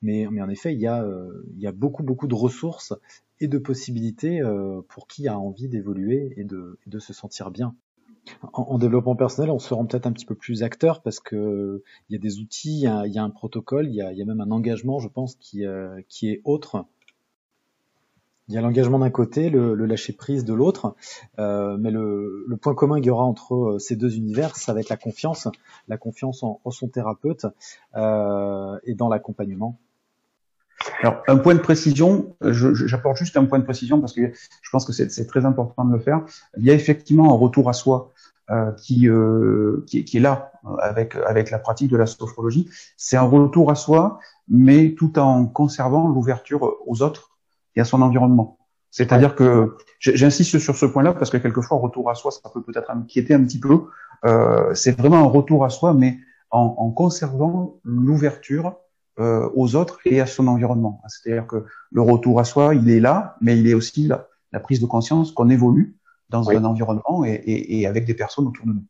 Mais, 0.01 0.27
en 0.27 0.49
effet, 0.49 0.73
il 0.73 0.81
y, 0.81 0.87
a, 0.87 1.73
beaucoup, 1.73 2.05
beaucoup 2.05 2.29
de 2.29 2.35
ressources 2.35 2.95
et 3.41 3.49
de 3.49 3.59
possibilités 3.59 4.41
pour 4.89 5.09
qui 5.09 5.27
a 5.27 5.39
envie 5.39 5.69
d'évoluer 5.69 6.35
et 6.37 6.45
de 6.45 6.99
se 6.99 7.13
sentir 7.13 7.51
bien. 7.51 7.75
En, 8.53 8.63
en, 8.63 8.79
développement 8.79 9.17
personnel, 9.17 9.51
on 9.51 9.59
se 9.59 9.73
rend 9.75 9.87
peut-être 9.87 10.07
un 10.07 10.13
petit 10.13 10.27
peu 10.27 10.35
plus 10.35 10.63
acteur 10.63 11.03
parce 11.03 11.21
que 11.21 11.83
il 12.09 12.13
y 12.13 12.17
a 12.17 12.21
des 12.21 12.39
outils, 12.39 12.83
il 12.83 13.13
y 13.13 13.19
a, 13.19 13.23
un 13.23 13.31
protocole, 13.31 13.87
il 13.89 13.95
y 13.95 14.03
a, 14.03 14.25
même 14.25 14.41
un 14.41 14.51
engagement, 14.51 14.99
je 14.99 15.09
pense, 15.09 15.37
qui, 15.37 15.65
qui 16.09 16.31
est 16.31 16.41
autre 16.45 16.85
il 18.51 18.55
y 18.55 18.59
a 18.59 18.63
l'engagement 18.63 18.99
d'un 18.99 19.11
côté, 19.11 19.49
le, 19.49 19.75
lâcher 19.77 20.13
prise 20.13 20.45
de 20.45 20.53
l'autre, 20.53 20.97
euh, 21.39 21.77
mais 21.79 21.93
le, 21.93 22.45
point 22.61 22.75
commun 22.75 22.97
qu'il 22.97 23.07
y 23.07 23.11
aura 23.11 23.25
entre 23.25 23.55
euh, 23.55 23.79
ces 23.79 23.95
deux 23.95 24.17
univers, 24.17 24.57
ça 24.57 24.75
va 24.75 24.81
être 24.81 24.89
la 24.89 24.97
confiance, 24.97 25.47
la 25.87 25.97
confiance 25.97 26.43
en, 26.43 26.61
en 26.65 26.71
son 26.73 26.89
thérapeute 26.89 27.47
euh, 27.95 28.77
et 28.83 28.95
dans 28.95 29.09
l'accompagnement. 29.09 29.79
Alors, 31.01 31.23
un 31.29 31.37
point 31.37 31.55
de 31.55 31.61
précision, 31.61 32.35
j'apporte 32.41 33.19
juste 33.19 33.37
un 33.37 33.45
point 33.45 33.59
de 33.59 33.65
précision 33.65 34.01
parce 34.01 34.15
que 34.15 34.33
je 34.33 34.71
pense 34.71 34.85
que 34.85 34.93
c'est 34.93 35.27
très 35.27 35.45
important 35.45 35.85
de 35.85 35.93
le 35.93 36.01
faire. 36.01 36.25
Il 36.57 36.65
y 36.65 36.71
a 36.71 36.75
effectivement 36.75 37.33
un 37.33 37.37
retour 37.37 37.69
à 37.69 37.73
soi 37.73 38.13
euh, 38.51 38.73
qui, 38.73 39.09
euh, 39.09 39.85
qui, 39.87 40.05
qui, 40.05 40.17
est 40.17 40.21
là 40.21 40.53
avec, 40.81 41.15
avec 41.27 41.51
la 41.51 41.59
pratique 41.59 41.91
de 41.91 41.97
la 41.97 42.07
sophrologie. 42.07 42.69
C'est 42.97 43.17
un 43.17 43.23
retour 43.23 43.71
à 43.71 43.75
soi, 43.75 44.19
mais 44.49 44.95
tout 44.97 45.19
en 45.19 45.47
conservant 45.47 46.09
l'ouverture 46.09 46.77
aux 46.87 47.03
autres 47.03 47.31
et 47.77 47.81
à 47.81 47.85
son 47.85 48.03
environnement. 48.03 48.59
C'est-à-dire 48.91 49.37
que 49.37 49.77
j'insiste 50.01 50.59
sur 50.59 50.77
ce 50.77 50.87
point-là 50.87 51.13
parce 51.13 51.31
que 51.31 51.37
quelquefois, 51.37 51.79
retour 51.79 52.11
à 52.11 52.15
soi, 52.15 52.33
ça 52.33 52.51
peut 52.53 52.63
peut-être 52.63 52.91
inquiéter 52.91 53.35
un 53.35 53.45
petit 53.45 53.61
peu. 53.61 53.85
Euh, 54.25 54.75
c'est 54.75 54.99
vraiment 54.99 55.19
un 55.19 55.29
retour 55.29 55.65
à 55.65 55.71
soi, 55.71 55.95
mais 55.95 56.19
en, 56.51 56.75
en 56.77 56.91
conservant 56.91 57.79
l'ouverture 57.85 58.75
euh, 59.21 59.49
aux 59.55 59.77
autres 59.77 60.01
et 60.05 60.21
à 60.21 60.27
son 60.27 60.49
environnement. 60.49 61.01
C'est-à-dire 61.07 61.47
que 61.47 61.65
le 61.93 62.03
retour 62.03 62.41
à 62.41 62.45
soi, 62.45 62.75
il 62.75 62.91
est 62.91 63.01
là, 63.01 63.37
mais 63.41 63.57
il 63.59 63.69
est 63.69 63.75
aussi 63.75 64.09
la, 64.09 64.27
la 64.53 64.59
prise 64.59 64.81
de 64.81 64.87
conscience 64.87 65.31
qu'on 65.31 65.51
évolue 65.51 65.97
dans 66.31 66.51
un 66.51 66.65
environnement 66.65 67.25
et, 67.25 67.33
et, 67.33 67.81
et, 67.81 67.87
avec 67.87 68.05
des 68.05 68.15
personnes 68.15 68.47
autour 68.47 68.67
de 68.67 68.73
nous. 68.73 68.85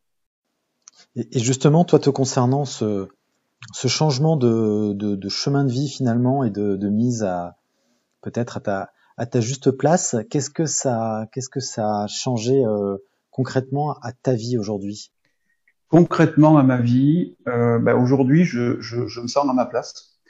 Et, 1.17 1.39
justement, 1.39 1.85
toi, 1.85 1.99
te 1.99 2.11
concernant, 2.11 2.65
ce, 2.65 3.09
ce 3.73 3.89
changement 3.89 4.37
de, 4.37 4.93
de, 4.93 5.17
de, 5.17 5.29
chemin 5.29 5.65
de 5.65 5.73
vie 5.73 5.89
finalement 5.89 6.45
et 6.45 6.51
de, 6.51 6.77
de 6.77 6.89
mise 6.89 7.23
à, 7.25 7.57
peut-être 8.21 8.59
à 8.59 8.61
ta, 8.61 8.91
à 9.17 9.27
ta 9.27 9.41
juste 9.41 9.71
place. 9.71 10.17
Qu'est-ce 10.31 10.51
que 10.51 10.67
ça, 10.67 11.27
qu'est-ce 11.33 11.49
que 11.49 11.61
ça 11.61 12.03
a 12.03 12.07
changé 12.07 12.65
euh, 12.65 12.99
concrètement 13.31 13.95
à 14.03 14.13
ta 14.13 14.35
vie 14.35 14.59
aujourd'hui? 14.59 15.13
Concrètement 15.89 16.57
à 16.57 16.63
ma 16.63 16.81
vie, 16.81 17.37
euh, 17.49 17.81
bah 17.81 17.97
aujourd'hui, 17.97 18.45
je, 18.45 18.81
je, 18.81 19.09
je, 19.09 19.21
me 19.21 19.27
sens 19.27 19.45
dans 19.47 19.55
ma 19.55 19.67
place. 19.67 20.21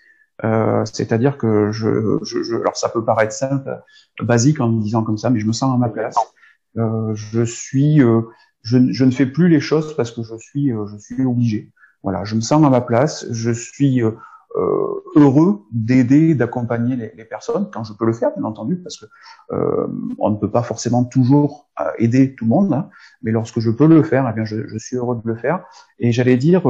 Euh, 0.43 0.87
c'est-à-dire 0.87 1.37
que 1.37 1.71
je, 1.71 2.19
je, 2.23 2.55
alors 2.55 2.77
ça 2.77 2.89
peut 2.89 3.05
paraître 3.05 3.35
simple, 3.35 3.83
basique 4.23 4.59
en 4.61 4.71
me 4.71 4.81
disant 4.81 5.03
comme 5.03 5.19
ça, 5.19 5.29
mais 5.29 5.39
je 5.39 5.47
me 5.47 5.53
sens 5.53 5.71
dans 5.71 5.77
ma 5.77 5.91
place. 5.91 6.17
Euh, 6.77 7.15
je 7.15 7.43
suis, 7.43 8.03
euh, 8.03 8.23
je, 8.63 8.79
je, 8.93 9.05
ne 9.05 9.11
fais 9.11 9.27
plus 9.27 9.49
les 9.49 9.61
choses 9.61 9.97
parce 9.97 10.11
que 10.11 10.23
je 10.23 10.37
suis, 10.37 10.73
euh, 10.73 10.87
je 10.87 10.99
suis 10.99 11.25
obligé. 11.25 11.73
Voilà, 12.03 12.25
je 12.25 12.35
me 12.35 12.41
sens 12.41 12.63
dans 12.63 12.71
ma 12.71 12.81
place. 12.81 13.27
Je 13.31 13.51
suis 13.51 14.03
euh, 14.03 15.03
heureux 15.17 15.63
d'aider, 15.73 16.35
d'accompagner 16.35 16.97
les, 16.97 17.25
personnes 17.25 17.71
quand 17.73 17.85
je 17.85 17.93
peux 17.93 18.07
le 18.07 18.13
faire, 18.13 18.33
bien 18.37 18.45
entendu, 18.45 18.77
parce 18.77 18.97
que 18.97 19.07
euh, 19.53 19.87
on 20.19 20.31
ne 20.31 20.37
peut 20.37 20.51
pas 20.51 20.63
forcément 20.63 21.05
toujours 21.05 21.69
aider 21.99 22.35
tout 22.35 22.45
le 22.45 22.51
monde, 22.51 22.73
hein, 22.73 22.91
mais 23.23 23.31
lorsque 23.31 23.61
je 23.61 23.71
peux 23.71 23.87
le 23.87 24.03
faire, 24.03 24.27
eh 24.29 24.33
bien, 24.35 24.45
je, 24.45 24.79
suis 24.79 24.97
heureux 24.97 25.17
de 25.17 25.29
le 25.29 25.37
faire. 25.37 25.65
Et 25.99 26.11
j'allais 26.11 26.37
dire 26.37 26.63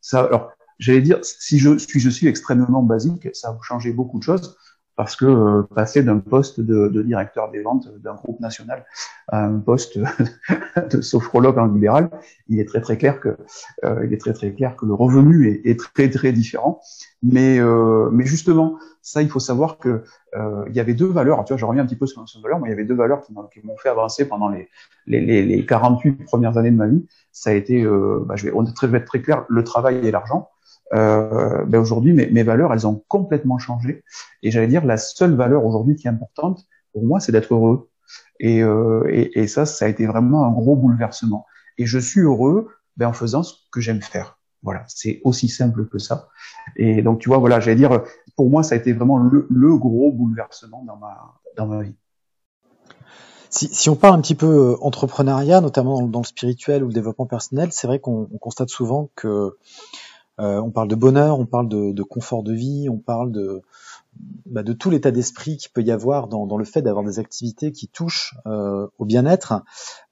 ça. 0.00 0.24
Alors, 0.24 0.52
j'allais 0.78 1.02
dire 1.02 1.18
si 1.22 1.58
je 1.58 1.76
suis, 1.76 2.00
je 2.00 2.08
suis 2.08 2.28
extrêmement 2.28 2.82
basique, 2.82 3.28
ça 3.34 3.48
a 3.48 3.58
changé 3.62 3.92
beaucoup 3.92 4.18
de 4.18 4.24
choses 4.24 4.56
parce 4.98 5.14
que 5.14 5.26
euh, 5.26 5.62
passer 5.62 6.02
d'un 6.02 6.18
poste 6.18 6.60
de, 6.60 6.88
de, 6.88 7.02
directeur 7.02 7.52
des 7.52 7.62
ventes 7.62 7.88
d'un 8.02 8.14
groupe 8.14 8.40
national 8.40 8.84
à 9.28 9.44
un 9.44 9.60
poste 9.60 9.96
de 10.90 11.00
sophrologue 11.00 11.56
en 11.56 11.66
libéral, 11.66 12.10
il 12.48 12.58
est 12.58 12.64
très 12.64 12.80
très 12.80 12.98
clair 12.98 13.20
que 13.20 13.36
euh, 13.84 14.04
il 14.04 14.12
est 14.12 14.18
très 14.18 14.32
très 14.32 14.52
clair 14.52 14.74
que 14.74 14.86
le 14.86 14.94
revenu 14.94 15.48
est, 15.48 15.70
est 15.70 15.78
très 15.78 16.10
très 16.10 16.32
différent. 16.32 16.80
Mais 17.22 17.60
euh, 17.60 18.10
mais 18.10 18.26
justement, 18.26 18.76
ça 19.00 19.22
il 19.22 19.30
faut 19.30 19.38
savoir 19.38 19.78
que 19.78 20.02
euh, 20.34 20.64
il 20.68 20.74
y 20.74 20.80
avait 20.80 20.94
deux 20.94 21.06
valeurs. 21.06 21.44
Tu 21.44 21.52
vois, 21.52 21.58
je 21.58 21.64
reviens 21.64 21.84
un 21.84 21.86
petit 21.86 21.94
peu 21.94 22.08
sur 22.08 22.28
ces 22.28 22.40
valeurs. 22.40 22.58
Moi, 22.58 22.66
il 22.66 22.72
y 22.72 22.74
avait 22.74 22.84
deux 22.84 22.96
valeurs 22.96 23.20
qui 23.22 23.32
m'ont 23.32 23.76
fait 23.76 23.90
avancer 23.90 24.26
pendant 24.26 24.48
les, 24.48 24.68
les, 25.06 25.20
les, 25.20 25.44
les 25.44 25.64
48 25.64 26.24
premières 26.24 26.58
années 26.58 26.72
de 26.72 26.76
ma 26.76 26.88
vie. 26.88 27.06
Ça 27.30 27.50
a 27.50 27.52
été, 27.52 27.84
euh, 27.84 28.24
bah, 28.26 28.34
je 28.34 28.46
vais, 28.46 28.52
on 28.52 28.66
est 28.66 28.74
très, 28.74 28.92
être 28.92 29.04
très 29.04 29.22
clair, 29.22 29.44
le 29.48 29.62
travail 29.62 30.04
et 30.04 30.10
l'argent 30.10 30.48
euh, 30.94 31.64
ben 31.66 31.78
aujourd'hui, 31.78 32.12
mes, 32.12 32.42
valeurs, 32.42 32.72
elles 32.72 32.86
ont 32.86 33.02
complètement 33.08 33.58
changé. 33.58 34.04
Et 34.42 34.50
j'allais 34.50 34.68
dire, 34.68 34.84
la 34.84 34.96
seule 34.96 35.34
valeur 35.34 35.64
aujourd'hui 35.64 35.96
qui 35.96 36.06
est 36.06 36.10
importante 36.10 36.66
pour 36.92 37.04
moi, 37.04 37.20
c'est 37.20 37.32
d'être 37.32 37.54
heureux. 37.54 37.90
Et, 38.40 38.62
euh, 38.62 39.04
et, 39.08 39.40
et, 39.40 39.46
ça, 39.46 39.66
ça 39.66 39.84
a 39.84 39.88
été 39.88 40.06
vraiment 40.06 40.44
un 40.44 40.50
gros 40.50 40.76
bouleversement. 40.76 41.46
Et 41.76 41.86
je 41.86 41.98
suis 41.98 42.20
heureux 42.20 42.68
ben, 42.96 43.08
en 43.08 43.12
faisant 43.12 43.42
ce 43.42 43.54
que 43.70 43.80
j'aime 43.80 44.02
faire. 44.02 44.38
Voilà, 44.62 44.84
c'est 44.88 45.20
aussi 45.24 45.48
simple 45.48 45.86
que 45.86 45.98
ça. 45.98 46.28
Et 46.76 47.02
donc, 47.02 47.20
tu 47.20 47.28
vois, 47.28 47.38
voilà, 47.38 47.60
j'allais 47.60 47.76
dire, 47.76 48.02
pour 48.36 48.50
moi, 48.50 48.62
ça 48.62 48.74
a 48.74 48.78
été 48.78 48.92
vraiment 48.92 49.18
le, 49.18 49.46
le 49.50 49.76
gros 49.76 50.10
bouleversement 50.10 50.84
dans 50.84 50.96
ma, 50.96 51.34
dans 51.56 51.66
ma 51.66 51.82
vie. 51.82 51.94
Si, 53.50 53.68
si, 53.72 53.88
on 53.88 53.96
parle 53.96 54.16
un 54.16 54.20
petit 54.20 54.34
peu 54.34 54.46
euh, 54.46 54.76
entrepreneuriat, 54.82 55.60
notamment 55.60 56.02
dans, 56.02 56.20
le 56.20 56.24
spirituel 56.24 56.82
ou 56.82 56.88
le 56.88 56.92
développement 56.92 57.26
personnel, 57.26 57.70
c'est 57.72 57.86
vrai 57.86 57.98
qu'on 57.98 58.26
constate 58.40 58.68
souvent 58.68 59.10
que 59.14 59.56
on 60.38 60.70
parle 60.70 60.88
de 60.88 60.94
bonheur, 60.94 61.38
on 61.38 61.46
parle 61.46 61.68
de, 61.68 62.02
confort 62.02 62.42
de 62.42 62.52
vie, 62.52 62.88
on 62.88 62.98
parle 62.98 63.32
de, 63.32 63.62
bah, 64.46 64.62
de 64.62 64.72
tout 64.72 64.90
l'état 64.90 65.10
d'esprit 65.10 65.56
qu'il 65.56 65.70
peut 65.72 65.82
y 65.82 65.90
avoir 65.90 66.28
dans, 66.28 66.56
le 66.56 66.64
fait 66.64 66.82
d'avoir 66.82 67.04
des 67.04 67.18
activités 67.18 67.72
qui 67.72 67.88
touchent 67.88 68.36
au 68.44 69.04
bien-être. 69.04 69.62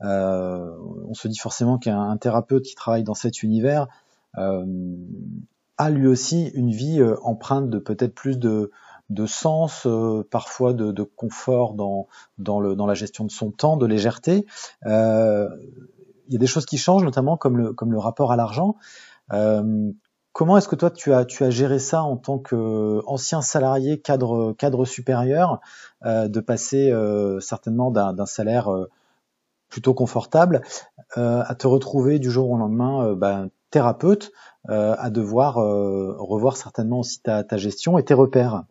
on 0.00 1.14
se 1.14 1.28
dit 1.28 1.38
forcément 1.38 1.78
qu'un 1.78 2.16
thérapeute 2.16 2.64
qui 2.64 2.74
travaille 2.74 3.04
dans 3.04 3.14
cet 3.14 3.42
univers 3.42 3.86
a 5.78 5.90
lui 5.90 6.06
aussi 6.06 6.48
une 6.54 6.70
vie 6.70 7.02
empreinte 7.22 7.70
de 7.70 7.78
peut-être 7.78 8.14
plus 8.14 8.38
de, 8.38 8.70
sens, 9.26 9.86
euh, 9.86 10.26
parfois 10.30 10.72
de, 10.72 11.02
confort 11.02 11.74
dans, 11.74 12.06
la 12.38 12.94
gestion 12.94 13.24
de 13.24 13.30
son 13.30 13.50
temps, 13.50 13.76
de 13.76 13.86
légèreté. 13.86 14.46
Euh, 14.86 15.48
il 16.28 16.32
y 16.32 16.36
a 16.36 16.40
des 16.40 16.46
choses 16.46 16.66
qui 16.66 16.78
changent, 16.78 17.04
notamment 17.04 17.36
comme 17.36 17.56
le, 17.56 17.98
rapport 17.98 18.32
à 18.32 18.36
l'argent. 18.36 18.76
Euh, 19.32 19.90
comment 20.36 20.58
est-ce 20.58 20.68
que 20.68 20.76
toi 20.76 20.90
tu 20.90 21.14
as, 21.14 21.24
tu 21.24 21.44
as 21.44 21.50
géré 21.50 21.78
ça 21.78 22.02
en 22.02 22.18
tant 22.18 22.38
qu'ancien 22.38 23.40
salarié, 23.40 23.98
cadre, 23.98 24.52
cadre 24.52 24.84
supérieur, 24.84 25.60
euh, 26.04 26.28
de 26.28 26.40
passer 26.40 26.90
euh, 26.90 27.40
certainement 27.40 27.90
d'un 27.90 28.26
salaire 28.26 28.68
plutôt 29.70 29.94
confortable 29.94 30.60
à 31.14 31.54
te 31.54 31.66
retrouver 31.66 32.18
du 32.18 32.30
jour 32.30 32.50
au 32.50 32.58
lendemain 32.58 33.14
ben, 33.14 33.48
thérapeute, 33.70 34.30
à 34.68 35.08
devoir 35.08 35.54
revoir 35.54 36.58
certainement 36.58 37.00
aussi 37.00 37.22
ta, 37.22 37.42
ta 37.42 37.56
gestion 37.56 37.96
et 37.96 38.04
tes 38.04 38.14
repères? 38.14 38.64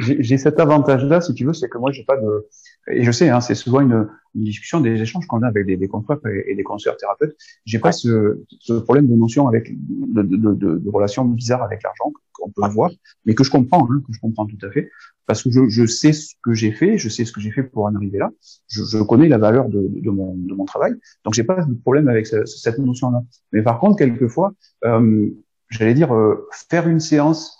J'ai 0.00 0.38
cet 0.38 0.60
avantage-là, 0.60 1.20
si 1.22 1.32
tu 1.34 1.46
veux, 1.46 1.54
c'est 1.54 1.68
que 1.68 1.78
moi, 1.78 1.92
j'ai 1.92 2.04
pas 2.04 2.16
de, 2.16 2.48
et 2.88 3.04
je 3.04 3.10
sais, 3.10 3.30
hein, 3.30 3.40
c'est 3.40 3.54
souvent 3.54 3.80
une, 3.80 4.08
une, 4.34 4.44
discussion, 4.44 4.80
des 4.80 5.00
échanges 5.00 5.26
qu'on 5.26 5.42
a 5.42 5.48
avec 5.48 5.66
des, 5.66 5.76
des 5.76 5.88
confrères 5.88 6.18
et, 6.46 6.54
des 6.54 6.62
conseillers 6.62 6.96
thérapeutes. 6.96 7.36
J'ai 7.64 7.78
pas 7.78 7.92
ce, 7.92 8.42
ce, 8.60 8.74
problème 8.74 9.08
de 9.08 9.14
notion 9.14 9.48
avec, 9.48 9.70
de, 9.72 10.22
de, 10.22 10.36
de, 10.36 10.78
de 10.78 10.90
relations 10.90 11.24
bizarres 11.24 11.62
avec 11.62 11.82
l'argent 11.82 12.12
qu'on 12.32 12.50
peut 12.50 12.62
avoir, 12.64 12.90
mais 13.24 13.34
que 13.34 13.44
je 13.44 13.50
comprends, 13.50 13.86
hein, 13.90 14.02
que 14.06 14.12
je 14.12 14.20
comprends 14.20 14.46
tout 14.46 14.58
à 14.62 14.70
fait, 14.70 14.90
parce 15.26 15.42
que 15.42 15.50
je, 15.50 15.68
je 15.68 15.86
sais 15.86 16.12
ce 16.12 16.34
que 16.42 16.52
j'ai 16.52 16.72
fait, 16.72 16.98
je 16.98 17.08
sais 17.08 17.24
ce 17.24 17.32
que 17.32 17.40
j'ai 17.40 17.50
fait 17.50 17.62
pour 17.62 17.84
en 17.84 17.94
arriver 17.94 18.18
là, 18.18 18.30
je, 18.68 18.82
je 18.84 19.02
connais 19.02 19.28
la 19.28 19.38
valeur 19.38 19.68
de, 19.68 19.88
de, 19.88 20.10
mon, 20.10 20.34
de 20.34 20.54
mon 20.54 20.64
travail, 20.64 20.94
donc 21.24 21.34
j'ai 21.34 21.44
pas 21.44 21.62
de 21.62 21.74
problème 21.74 22.08
avec 22.08 22.26
cette 22.26 22.78
notion-là. 22.78 23.22
Mais 23.52 23.62
par 23.62 23.78
contre, 23.78 23.96
quelquefois, 23.96 24.52
euh, 24.84 25.30
j'allais 25.70 25.94
dire, 25.94 26.14
euh, 26.14 26.46
faire 26.68 26.88
une 26.88 27.00
séance 27.00 27.58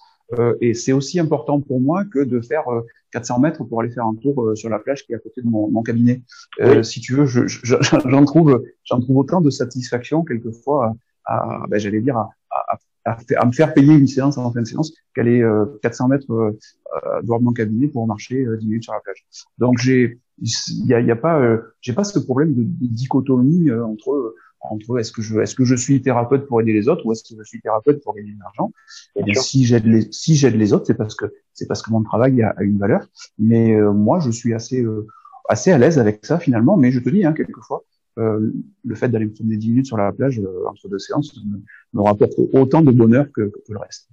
et 0.60 0.74
c'est 0.74 0.92
aussi 0.92 1.20
important 1.20 1.60
pour 1.60 1.80
moi 1.80 2.04
que 2.04 2.18
de 2.18 2.40
faire 2.40 2.64
400 3.12 3.36
euh, 3.36 3.40
mètres 3.40 3.64
pour 3.64 3.80
aller 3.80 3.90
faire 3.90 4.06
un 4.06 4.14
tour 4.14 4.42
euh, 4.42 4.54
sur 4.54 4.68
la 4.68 4.78
plage 4.78 5.04
qui 5.04 5.12
est 5.12 5.16
à 5.16 5.18
côté 5.18 5.42
de 5.42 5.48
mon, 5.48 5.70
mon 5.70 5.82
cabinet. 5.82 6.22
Si 6.82 7.00
tu 7.00 7.14
veux, 7.14 7.26
j'en 7.26 7.46
je, 7.46 7.76
j'en 8.08 8.24
trouve, 8.24 8.62
j'en 8.84 9.00
trouve 9.00 9.18
autant 9.18 9.40
de 9.40 9.50
satisfaction 9.50 10.24
quelquefois 10.24 10.94
à, 11.24 11.64
ben, 11.68 11.78
j'allais 11.78 12.00
dire, 12.00 12.16
à, 12.16 12.30
à, 13.04 13.16
à, 13.36 13.46
me 13.46 13.52
faire 13.52 13.72
payer 13.74 13.94
une 13.94 14.06
séance 14.06 14.38
en 14.38 14.50
fin 14.52 14.60
de 14.60 14.66
séance 14.66 14.94
qu'elle 15.14 15.28
est 15.28 15.42
400 15.82 16.08
mètres 16.08 16.30
euh, 16.30 16.52
de 17.22 17.42
mon 17.42 17.52
cabinet 17.52 17.88
pour 17.88 18.06
marcher 18.06 18.44
10 18.58 18.66
minutes 18.66 18.84
sur 18.84 18.92
la 18.92 19.00
plage. 19.00 19.24
Donc 19.58 19.78
j'ai, 19.78 20.18
il 20.38 20.86
y 20.86 20.94
a, 20.94 21.00
y 21.00 21.10
a, 21.10 21.16
pas, 21.16 21.58
j'ai 21.80 21.92
pas 21.92 22.04
ce 22.04 22.18
problème 22.18 22.54
de, 22.54 22.62
de 22.62 22.92
dichotomie 22.92 23.70
entre 23.70 24.34
entre 24.70 24.98
est-ce 24.98 25.12
que 25.12 25.22
je 25.22 25.38
est-ce 25.40 25.54
que 25.54 25.64
je 25.64 25.74
suis 25.74 26.00
thérapeute 26.02 26.46
pour 26.46 26.60
aider 26.60 26.72
les 26.72 26.88
autres 26.88 27.04
ou 27.06 27.12
est-ce 27.12 27.22
que 27.22 27.38
je 27.38 27.44
suis 27.44 27.60
thérapeute 27.60 28.02
pour 28.02 28.14
gagner 28.14 28.32
de 28.32 28.40
l'argent? 28.40 28.72
Et 29.16 29.34
si 29.34 29.64
j'aide 29.64 29.86
les 29.86 30.08
si 30.10 30.36
j'aide 30.36 30.56
les 30.56 30.72
autres 30.72 30.86
c'est 30.86 30.94
parce 30.94 31.14
que 31.14 31.26
c'est 31.52 31.66
parce 31.66 31.82
que 31.82 31.90
mon 31.90 32.02
travail 32.02 32.42
a, 32.42 32.54
une 32.60 32.78
valeur. 32.78 33.06
Mais 33.38 33.74
euh, 33.74 33.92
moi 33.92 34.20
je 34.20 34.30
suis 34.30 34.54
assez 34.54 34.82
euh, 34.82 35.06
assez 35.48 35.70
à 35.70 35.78
l'aise 35.78 35.98
avec 35.98 36.24
ça 36.24 36.38
finalement. 36.38 36.76
Mais 36.76 36.90
je 36.90 37.00
te 37.00 37.08
dis 37.10 37.24
hein, 37.24 37.32
quelquefois 37.32 37.84
euh, 38.18 38.52
le 38.84 38.94
fait 38.94 39.08
d'aller 39.08 39.26
me 39.26 39.32
promener 39.32 39.56
10 39.56 39.68
minutes 39.68 39.86
sur 39.86 39.96
la 39.96 40.12
plage 40.12 40.40
entre 40.66 40.88
deux 40.88 40.98
séances 40.98 41.38
me, 41.92 42.02
rapporte 42.02 42.34
autant 42.52 42.80
de 42.80 42.92
bonheur 42.92 43.26
que, 43.32 43.52
que 43.66 43.72
le 43.72 43.78
reste 43.78 44.08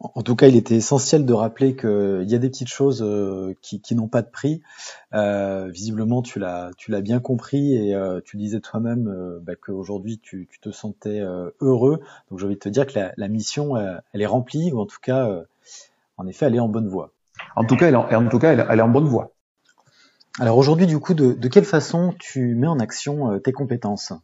en 0.00 0.22
tout 0.22 0.34
cas, 0.34 0.46
il 0.46 0.56
était 0.56 0.76
essentiel 0.76 1.26
de 1.26 1.32
rappeler 1.34 1.76
qu'il 1.76 2.24
y 2.26 2.34
a 2.34 2.38
des 2.38 2.48
petites 2.48 2.68
choses 2.68 3.02
euh, 3.02 3.54
qui, 3.60 3.94
n'ont 3.94 4.08
pas 4.08 4.22
de 4.22 4.30
prix. 4.30 4.62
Euh, 5.12 5.68
visiblement, 5.68 6.22
tu 6.22 6.38
l'as, 6.38 6.70
tu 6.78 6.90
l'as 6.90 7.02
bien 7.02 7.20
compris 7.20 7.74
et 7.74 7.94
euh, 7.94 8.20
tu 8.24 8.38
disais 8.38 8.60
toi-même 8.60 9.38
bah, 9.42 9.52
qu'aujourd'hui 9.60 10.18
tu, 10.18 10.48
te 10.62 10.70
sentais 10.70 11.20
heureux. 11.60 12.00
Donc, 12.30 12.38
j'ai 12.38 12.46
envie 12.46 12.54
de 12.54 12.60
te 12.60 12.68
dire 12.70 12.86
que 12.86 12.98
la, 13.14 13.28
mission, 13.28 13.76
elle 13.76 14.22
est 14.22 14.26
remplie 14.26 14.72
ou 14.72 14.80
en 14.80 14.86
tout 14.86 15.00
cas, 15.02 15.28
en 16.16 16.26
effet, 16.26 16.46
elle 16.46 16.54
est 16.54 16.60
en 16.60 16.68
bonne 16.68 16.88
voie. 16.88 17.12
En 17.56 17.64
tout 17.64 17.76
cas, 17.76 17.88
elle, 17.88 17.96
en, 17.96 18.28
tout 18.28 18.38
cas, 18.38 18.52
elle, 18.52 18.78
est 18.78 18.82
en 18.82 18.88
bonne 18.88 19.08
voie. 19.08 19.32
Alors 20.38 20.56
aujourd'hui, 20.56 20.86
du 20.86 20.98
coup, 20.98 21.12
de 21.12 21.48
quelle 21.48 21.64
façon 21.64 22.14
tu 22.18 22.54
mets 22.54 22.66
en 22.66 22.78
action 22.78 23.38
tes 23.40 23.52
compétences? 23.52 24.14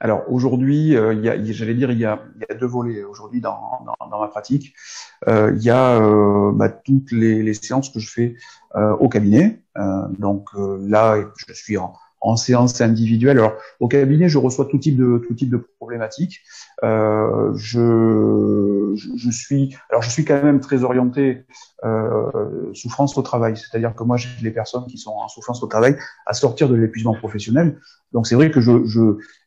Alors 0.00 0.24
aujourd'hui, 0.28 0.96
euh, 0.96 1.14
j'allais 1.44 1.74
dire, 1.74 1.90
il 1.90 1.98
y 1.98 2.06
a, 2.06 2.22
il 2.36 2.40
y 2.40 2.52
a 2.52 2.54
deux 2.54 2.66
volets 2.66 3.04
aujourd'hui 3.04 3.42
dans, 3.42 3.84
dans, 3.84 4.08
dans, 4.08 4.18
ma 4.18 4.28
pratique. 4.28 4.74
Euh, 5.28 5.52
il 5.54 5.62
y 5.62 5.68
a 5.68 6.00
euh, 6.00 6.52
bah, 6.52 6.70
toutes 6.70 7.12
les, 7.12 7.42
les, 7.42 7.52
séances 7.52 7.90
que 7.90 8.00
je 8.00 8.10
fais 8.10 8.34
euh, 8.76 8.92
au 8.96 9.10
cabinet. 9.10 9.62
donc 10.18 10.48
là, 10.54 11.16
je 11.36 11.52
suis 11.52 11.76
en, 11.76 11.92
en 12.20 12.36
séance 12.36 12.80
individuelle. 12.80 13.38
Alors 13.38 13.54
au 13.78 13.88
cabinet, 13.88 14.28
je 14.30 14.38
reçois 14.38 14.64
tout 14.64 14.78
type 14.78 14.96
de 14.96 15.22
tout 15.26 15.34
type 15.34 15.50
de 15.50 15.58
problématiques. 15.78 16.40
Euh, 16.82 17.52
je, 17.56 18.94
je, 18.94 19.30
suis 19.30 19.76
alors 19.90 20.00
je 20.02 20.08
suis 20.08 20.24
quand 20.24 20.42
même 20.42 20.60
très 20.60 20.82
orienté 20.82 21.44
euh, 21.84 22.72
souffrance 22.72 23.18
au 23.18 23.22
travail, 23.22 23.56
c'est-à-dire 23.56 23.94
que 23.94 24.02
moi 24.02 24.16
j'ai 24.16 24.30
les 24.42 24.50
personnes 24.50 24.86
qui 24.86 24.96
sont 24.96 25.10
en 25.10 25.28
souffrance 25.28 25.62
au 25.62 25.66
travail 25.66 25.96
à 26.24 26.32
sortir 26.32 26.70
de 26.70 26.74
l'épuisement 26.74 27.14
professionnel. 27.14 27.78
Donc 28.12 28.26
c'est 28.26 28.34
vrai 28.34 28.50
que 28.50 28.60
je 28.60 28.70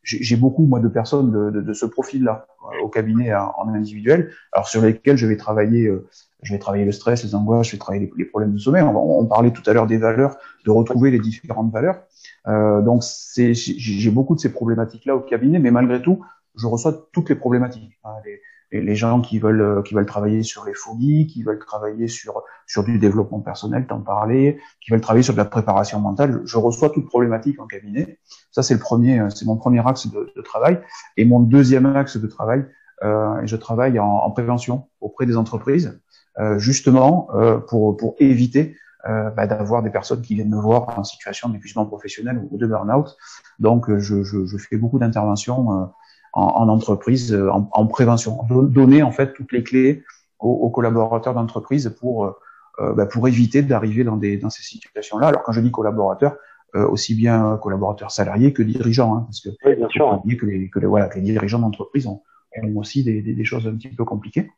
j'ai 0.04 0.36
beaucoup 0.36 0.65
moi 0.65 0.80
de 0.80 0.88
personnes 0.88 1.32
de, 1.32 1.50
de, 1.50 1.62
de 1.62 1.74
ce 1.74 1.86
profil-là 1.86 2.46
au 2.82 2.88
cabinet 2.88 3.34
en, 3.34 3.67
individuel, 3.69 4.32
alors 4.52 4.67
sur 4.67 4.82
lesquels 4.82 5.17
je 5.17 5.26
vais 5.26 5.38
travailler 5.38 5.88
euh, 5.88 6.08
je 6.43 6.54
vais 6.54 6.60
travailler 6.60 6.86
le 6.86 6.91
stress, 6.91 7.24
les 7.24 7.36
angoisses, 7.36 7.67
je 7.67 7.72
vais 7.74 7.78
travailler 7.78 8.12
les, 8.17 8.26
problèmes 8.26 8.54
de 8.54 8.58
sommeil. 8.60 8.84
On, 8.84 9.19
on, 9.19 9.26
parlait 9.26 9.52
tout 9.52 9.63
à 9.65 9.74
l'heure 9.74 9.88
des 9.88 9.98
valeurs, 9.98 10.36
de 10.65 10.72
retrouver 10.72 11.10
les 11.10 11.19
différentes 11.19 11.72
valeurs. 11.72 12.04
Euh, 12.48 12.82
donc 12.82 13.04
c'est, 13.04 13.54
j'ai 13.54 14.12
beaucoup 14.12 14.36
de 14.36 14.41
ces 14.41 14.52
problématiques-là 14.52 15.15
au 15.15 15.22
cabinet, 15.22 15.60
mais 15.60 15.72
malgré 15.72 16.02
tout, 16.02 16.24
je 16.56 16.68
reçois 16.68 17.08
toutes 17.12 17.30
les 17.30 17.36
problématiques. 17.36 18.00
Hein, 18.04 18.13
les, 18.26 18.82
les, 18.82 18.96
gens 18.96 19.22
qui 19.22 19.39
veulent 19.39 19.62
euh, 19.62 19.82
qui 19.82 19.94
veulent 19.94 20.06
travailler 20.06 20.44
sur 20.44 20.66
les 20.66 20.74
phobies, 20.74 21.28
qui 21.28 21.44
veulent 21.44 21.60
travailler 21.60 22.08
sur 22.08 22.44
sur 22.66 22.84
du 22.84 22.98
développement 22.98 23.39
personnel, 23.39 23.86
t'en 23.88 24.02
parler, 24.02 24.60
qui 24.82 24.92
veulent 24.92 25.02
travailler 25.02 25.24
sur 25.24 25.34
de 25.34 25.38
la 25.38 25.46
préparation 25.46 26.00
mentale. 26.00 26.42
Je, 26.46 26.58
reçois 26.58 26.89
toutes 26.89 27.08
problématiques 27.08 27.60
en 27.60 27.68
cabinet. 27.68 28.20
Ça 28.52 28.63
c'est 28.63 28.74
le 28.74 28.80
premier, 28.80 29.20
euh, 29.20 29.30
c'est 29.30 29.46
mon 29.46 29.58
premier 29.58 29.86
axe 29.88 30.08
de, 30.08 30.32
de, 30.36 30.42
travail. 30.42 30.82
Et 31.18 31.26
mon 31.26 31.39
deuxième 31.39 31.86
axe 31.86 32.18
de 32.18 32.28
travail, 32.28 32.66
euh, 33.04 33.42
je 33.46 33.56
travaille 33.56 34.00
en, 34.00 34.08
en, 34.08 34.32
prévention 34.32 34.88
auprès 35.02 35.26
des 35.26 35.38
entreprises, 35.38 36.00
euh, 36.39 36.58
justement 36.58 37.30
euh, 37.36 37.58
pour 37.60 37.96
pour 37.98 38.16
éviter 38.20 38.76
euh, 39.06 39.30
bah, 39.32 39.48
d'avoir 39.48 39.84
des 39.84 39.89
personnes 39.89 40.22
qui 40.22 40.34
viennent 40.34 40.50
me 40.50 40.62
voir 40.62 40.98
en 40.98 41.04
situation 41.04 41.50
d'épuisement 41.50 41.86
professionnel 41.86 42.42
ou 42.50 42.58
de 42.58 42.66
burn-out. 42.66 43.18
Donc, 43.60 43.89
euh, 43.89 44.00
je, 44.00 44.24
je, 44.24 44.46
je 44.46 44.58
fais 44.58 44.78
beaucoup 44.78 44.98
d'interventions 44.98 45.92
en, 46.34 46.41
en, 46.41 46.69
entreprise, 46.69 47.34
en, 47.34 47.69
en, 47.72 47.88
prévention, 47.88 48.39
donner 48.50 49.04
en 49.04 49.12
fait 49.12 49.34
toutes 49.34 49.52
les 49.52 49.63
clés 49.63 50.04
aux, 50.39 50.52
aux 50.52 50.69
collaborateurs 50.69 51.34
d'entreprise 51.34 51.96
pour 52.00 52.36
bah, 52.80 53.06
pour 53.06 53.28
éviter 53.28 53.62
d'arriver 53.62 54.04
dans 54.04 54.17
des 54.17 54.38
dans 54.38 54.50
ces 54.50 54.63
situations-là. 54.63 55.28
Alors, 55.28 55.43
quand 55.43 55.52
je 55.52 55.62
dis 55.62 55.69
collaborateurs, 55.69 56.36
aussi 56.74 57.13
bien 57.13 57.60
collaborateurs 57.62 58.10
salariés 58.10 58.52
que 58.52 58.63
dirigeants, 58.63 59.15
hein, 59.15 59.22
parce 59.28 59.41
que 59.41 59.50
oui, 59.63 59.76
bien 59.76 59.88
sûr. 59.89 60.22
que 60.39 60.46
les 60.48 60.69
que 60.72 60.80
les, 60.80 60.88
voilà 60.88 61.08
que 61.08 61.19
les 61.19 61.22
dirigeants 61.22 61.60
d'entreprise 61.60 62.08
ont, 62.08 62.24
ont 62.63 62.76
aussi 62.78 63.04
des, 63.04 63.22
des, 63.22 63.36
des, 63.36 63.46
choses 63.46 63.67
un 63.67 63.76
petit 63.76 63.89
peu 63.89 64.06
compliquées. 64.06 64.50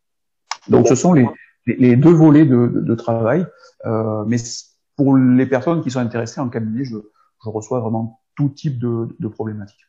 Donc, 0.70 0.88
ce 0.88 0.96
sont 0.96 1.12
les 1.12 1.28
les, 1.66 1.96
deux 1.96 2.14
volets 2.14 2.46
de, 2.46 2.68
de, 2.68 2.96
travail. 2.96 3.46
Euh, 3.86 4.24
mais 4.26 4.38
pour 4.96 5.18
les 5.18 5.46
personnes 5.46 5.82
qui 5.82 5.92
sont 5.92 6.00
intéressées 6.00 6.42
en 6.42 6.50
cabinet, 6.50 6.86
je, 6.86 6.98
je 7.44 7.50
reçois 7.50 7.80
vraiment 7.80 8.22
tout 8.36 8.50
type 8.50 8.80
de, 8.80 9.16
de 9.20 9.28
problématiques. 9.28 9.88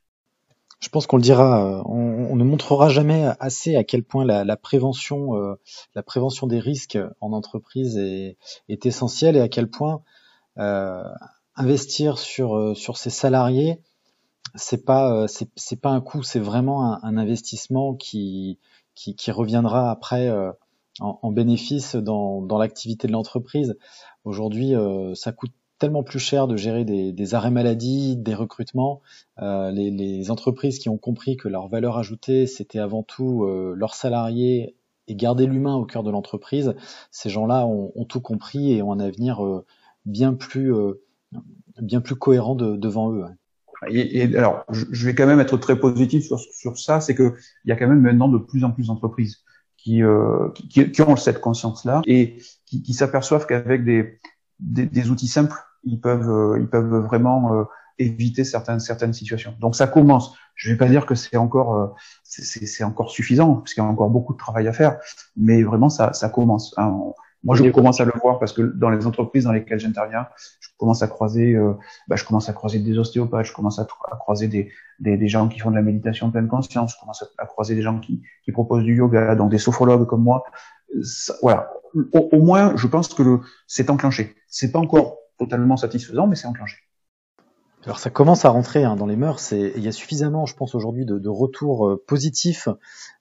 Je 0.79 0.89
pense 0.91 1.07
qu'on 1.07 1.17
le 1.17 1.23
dira, 1.23 1.65
euh, 1.65 1.83
on, 1.87 2.37
ne 2.37 2.45
montrera 2.45 2.89
jamais 2.89 3.27
assez 3.41 3.77
à 3.77 3.85
quel 3.85 4.03
point 4.03 4.25
la, 4.25 4.57
prévention, 4.57 5.37
euh, 5.37 5.55
la 5.95 6.03
prévention 6.03 6.47
des 6.47 6.61
risques 6.61 6.99
en 7.21 7.33
entreprise 7.33 7.97
est, 7.97 8.37
est 8.69 8.85
essentielle 8.85 9.37
et 9.37 9.41
à 9.41 9.49
quel 9.49 9.71
point 9.71 10.03
euh, 10.59 11.03
investir 11.55 12.19
sur 12.19 12.57
euh, 12.57 12.75
sur 12.75 12.99
ses 12.99 13.11
salariés, 13.11 13.81
c'est 14.55 14.85
pas 14.85 15.27
c'est 15.29 15.81
pas 15.81 15.91
un 15.91 16.01
coût, 16.01 16.23
c'est 16.23 16.41
vraiment 16.41 17.03
un, 17.03 17.17
investissement 17.17 17.95
qui, 17.95 18.59
qui, 18.95 19.31
reviendra 19.31 19.91
après 19.91 20.31
en, 21.01 21.31
bénéfice 21.31 21.97
dans, 21.97 22.43
dans 22.43 22.59
l'activité 22.59 23.07
de 23.07 23.13
l'entreprise. 23.13 23.77
Aujourd'hui, 24.25 24.73
ça 25.15 25.33
coûte 25.33 25.53
tellement 25.79 26.03
plus 26.03 26.19
cher 26.19 26.47
de 26.47 26.57
gérer 26.57 26.85
des, 26.85 27.13
des 27.13 27.35
arrêts 27.35 27.51
maladie, 27.51 28.17
des 28.17 28.35
recrutements. 28.35 29.03
Euh, 29.41 29.71
les, 29.71 29.91
les, 29.91 30.31
entreprises 30.31 30.79
qui 30.79 30.89
ont 30.89 30.99
compris 30.99 31.37
que 31.37 31.49
leur 31.49 31.69
valeur 31.69 31.99
ajoutée, 31.99 32.47
c'était 32.47 32.79
avant 32.79 33.03
tout 33.03 33.45
euh, 33.45 33.75
leurs 33.77 33.95
salariés 33.95 34.77
et 35.09 35.15
garder 35.15 35.47
l'humain 35.47 35.75
au 35.75 35.85
cœur 35.85 36.03
de 36.03 36.11
l'entreprise, 36.11 36.75
ces 37.11 37.29
gens-là 37.29 37.67
ont, 37.67 37.93
ont, 37.95 38.05
tout 38.05 38.21
compris 38.21 38.73
et 38.73 38.83
ont 38.83 38.93
un 38.93 39.01
avenir 39.01 39.45
euh, 39.45 39.65
bien 40.05 40.35
plus 40.35 40.73
bien 41.81 42.01
plus 42.01 42.17
cohérent 42.17 42.55
de, 42.55 42.77
devant 42.77 43.13
eux. 43.13 43.25
Et, 43.89 44.23
et, 44.23 44.37
alors, 44.37 44.65
je 44.71 45.07
vais 45.07 45.15
quand 45.15 45.27
même 45.27 45.41
être 45.41 45.57
très 45.59 45.79
positif 45.79 46.25
sur, 46.25 46.41
sur 46.41 46.79
ça, 46.79 47.01
c'est 47.01 47.15
que 47.15 47.35
il 47.65 47.69
y 47.69 47.73
a 47.73 47.77
quand 47.77 47.87
même 47.89 48.01
maintenant 48.01 48.29
de 48.29 48.39
plus 48.39 48.65
en 48.65 48.71
plus 48.71 48.87
d'entreprises 48.87 49.45
qui, 49.87 50.03
euh, 50.03 50.49
qui, 50.69 50.91
qui, 50.91 51.03
ont 51.03 51.17
cette 51.17 51.41
conscience-là 51.41 52.03
et 52.07 52.39
qui, 52.65 52.83
qui 52.83 52.93
s'aperçoivent 52.93 53.47
qu'avec 53.47 53.85
des, 53.85 54.19
des, 54.59 55.11
outils 55.11 55.29
simples, 55.29 55.55
ils 55.87 56.01
peuvent, 56.01 56.31
euh, 56.31 56.59
ils 56.61 56.69
peuvent 56.69 56.97
vraiment 56.97 57.55
euh, 57.55 57.65
éviter 57.99 58.45
certaines, 58.45 58.81
certaines 58.81 59.13
situations. 59.13 59.55
Donc 59.61 59.75
ça 59.75 59.87
commence. 59.87 60.37
Je 60.55 60.71
vais 60.71 60.77
pas 60.77 60.89
dire 60.89 61.07
que 61.07 61.15
c'est 61.15 61.37
encore, 61.37 61.75
euh, 61.75 61.87
c'est 62.23 62.85
encore 62.85 63.11
suffisant, 63.11 63.57
parce 63.57 63.75
qu'il 63.75 63.83
y 63.83 63.87
a 63.87 63.89
encore 63.89 64.11
beaucoup 64.11 64.33
de 64.33 64.39
travail 64.39 64.69
à 64.69 64.73
faire, 64.73 64.99
mais 65.37 65.63
vraiment 65.63 65.89
ça, 65.89 66.13
ça 66.13 66.29
commence. 66.29 66.75
Hein. 66.77 67.13
Moi, 67.45 67.55
je 67.55 67.71
commence 67.71 68.01
à 68.01 68.05
le 68.05 68.13
voir 68.21 68.41
parce 68.41 68.53
que 68.53 68.63
dans 68.63 68.91
les 68.91 69.07
entreprises 69.07 69.45
dans 69.45 69.53
lesquelles 69.53 69.79
j'interviens, 69.79 70.27
je 70.59 70.69
commence 70.79 71.03
à 71.03 71.07
croiser, 71.07 71.55
euh, 71.55 71.75
bah, 72.09 72.17
je 72.17 72.25
commence 72.25 72.49
à 72.49 72.53
croiser 72.53 72.81
des 72.81 72.99
ostéopathes, 72.99 73.47
je 73.47 73.53
commence 73.53 73.79
à, 73.79 73.87
à 74.11 74.17
croiser 74.17 74.49
des, 74.49 74.73
des, 74.99 75.17
des, 75.17 75.29
gens 75.29 75.47
qui 75.47 75.61
font 75.61 75.71
de 75.71 75.77
la 75.77 75.83
méditation 75.83 76.31
pleine 76.33 76.49
conscience, 76.49 76.95
je 76.95 77.01
commence 77.01 77.25
à, 77.39 77.47
croiser 77.47 77.77
des 77.77 77.83
gens 77.83 78.01
qui, 78.01 78.21
qui, 78.45 78.51
proposent 78.51 78.83
du 78.83 78.97
yoga, 78.97 79.37
donc 79.37 79.51
des 79.51 79.59
sophrologues 79.59 80.07
comme 80.07 80.25
moi. 80.25 80.43
voilà. 81.41 81.71
Au, 82.13 82.29
au, 82.33 82.43
moins, 82.43 82.75
je 82.75 82.89
pense 82.89 83.15
que 83.15 83.41
c'est 83.69 83.91
enclenché. 83.91 84.35
C'est 84.49 84.73
pas 84.73 84.81
encore 84.81 85.19
totalement 85.39 85.77
satisfaisant, 85.77 86.27
mais 86.27 86.37
c'est 86.37 86.47
enclenché. 86.47 86.79
Alors 87.87 88.01
ça 88.01 88.11
commence 88.11 88.45
à 88.45 88.49
rentrer 88.49 88.83
hein, 88.83 88.97
dans 88.97 89.07
les 89.07 89.15
mœurs 89.15 89.53
et 89.53 89.73
il 89.77 89.83
y 89.85 89.87
a 89.87 89.93
suffisamment, 89.93 90.45
je 90.45 90.57
pense 90.57 90.75
aujourd'hui, 90.75 91.05
de, 91.07 91.21
de 91.21 91.29
retours 91.29 91.87
euh, 91.87 92.05
positifs 92.05 92.69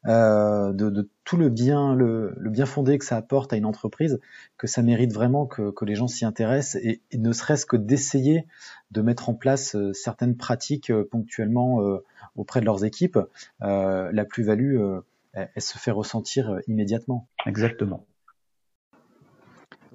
euh, 0.08 0.74
de, 0.74 0.90
de, 0.90 1.08
tout 1.24 1.38
le 1.38 1.50
bien, 1.50 1.94
le, 1.94 2.34
le, 2.36 2.50
bien 2.50 2.66
fondé 2.66 2.98
que 2.98 3.06
ça 3.06 3.16
apporte 3.16 3.54
à 3.54 3.58
une 3.58 3.66
entreprise, 3.66 4.20
que 4.58 4.66
ça 4.66 4.82
mérite 4.82 5.14
vraiment 5.14 5.46
que, 5.46 5.70
que 5.70 5.86
les 5.86 5.94
gens 5.94 6.08
s'y 6.08 6.26
intéressent 6.26 6.82
et, 6.84 7.04
et 7.12 7.20
ne 7.20 7.32
serait-ce 7.32 7.68
que 7.68 7.78
d'essayer 7.78 8.48
de 8.90 9.02
mettre 9.04 9.30
en 9.30 9.36
place 9.36 9.76
euh, 9.76 9.94
certaines 9.94 10.36
pratiques 10.36 10.90
euh, 10.90 11.08
ponctuellement 11.12 11.82
euh, 11.82 12.04
auprès 12.36 12.60
de 12.60 12.66
leurs 12.66 12.86
équipes. 12.86 13.20
la 13.60 14.26
plus-value, 14.26 14.80
elle, 15.34 15.50
elle 15.54 15.62
se 15.62 15.78
fait 15.78 15.92
ressentir 15.92 16.60
immédiatement. 16.68 17.28
Exactement. 17.46 18.06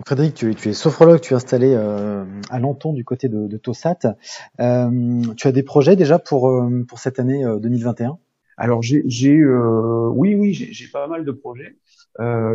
Frédéric, 0.07 0.35
tu 0.35 0.69
es, 0.69 0.73
sophrologue, 0.73 1.21
tu 1.21 1.35
es 1.35 1.37
installé 1.37 1.75
euh, 1.75 2.25
à 2.49 2.59
Lanton 2.59 2.93
du 2.93 3.05
côté 3.05 3.29
de, 3.29 3.47
de 3.47 3.57
Tossat. 3.57 4.17
Euh, 4.61 5.23
tu 5.37 5.47
as 5.47 5.53
des 5.53 5.63
projets 5.63 5.97
déjà 5.97 6.19
pour, 6.19 6.49
euh, 6.49 6.85
pour 6.89 6.99
cette 6.99 7.19
année 7.19 7.45
2021 7.61 8.19
Alors 8.57 8.83
j'ai, 8.83 9.03
oui, 9.05 10.35
oui, 10.35 10.55
j'ai 10.55 10.89
pas 10.89 11.07
mal 11.07 11.25
de 11.25 11.33
projets. 11.33 11.77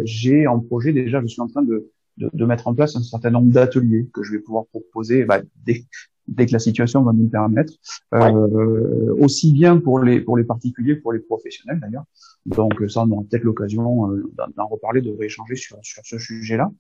j'ai 0.03 0.47
en 0.47 0.60
projet 0.60 0.93
déjà, 0.93 1.21
je 1.21 1.27
suis 1.27 1.41
en 1.41 1.47
train 1.47 1.63
de, 1.63 1.91
de, 2.17 2.29
de 2.34 2.45
mettre 2.45 2.67
en 2.67 2.73
place 2.73 2.95
un 2.95 3.03
certain 3.03 3.29
nombre 3.29 3.51
d'ateliers 3.51 4.08
que 4.13 4.23
je 4.23 4.31
vais 4.31 4.39
pouvoir 4.39 4.65
proposer 4.65 5.25
bah, 5.25 5.41
dès, 5.65 5.86
dès 6.27 6.45
que 6.45 6.53
la 6.53 6.59
situation 6.59 7.03
va 7.03 7.13
nous 7.13 7.23
le 7.23 7.29
permettre, 7.29 7.73
euh, 8.13 9.15
aussi 9.19 9.51
bien 9.53 9.77
pour 9.77 9.99
les 9.99 10.21
pour 10.21 10.38
les 10.38 10.43
particuliers 10.43 10.97
que 10.97 11.01
pour 11.01 11.13
les 11.13 11.19
professionnels 11.19 11.79
d'ailleurs. 11.79 12.05
Donc 12.45 12.73
ça, 12.88 13.03
on 13.03 13.11
aura 13.11 13.23
peut-être 13.29 13.43
l'occasion 13.43 14.11
euh, 14.11 14.31
d'en 14.55 14.67
reparler, 14.67 15.01
de 15.01 15.11
rééchanger 15.11 15.55
sur 15.55 15.77
sur 15.81 16.03
ce 16.05 16.17
sujet-là. 16.19 16.71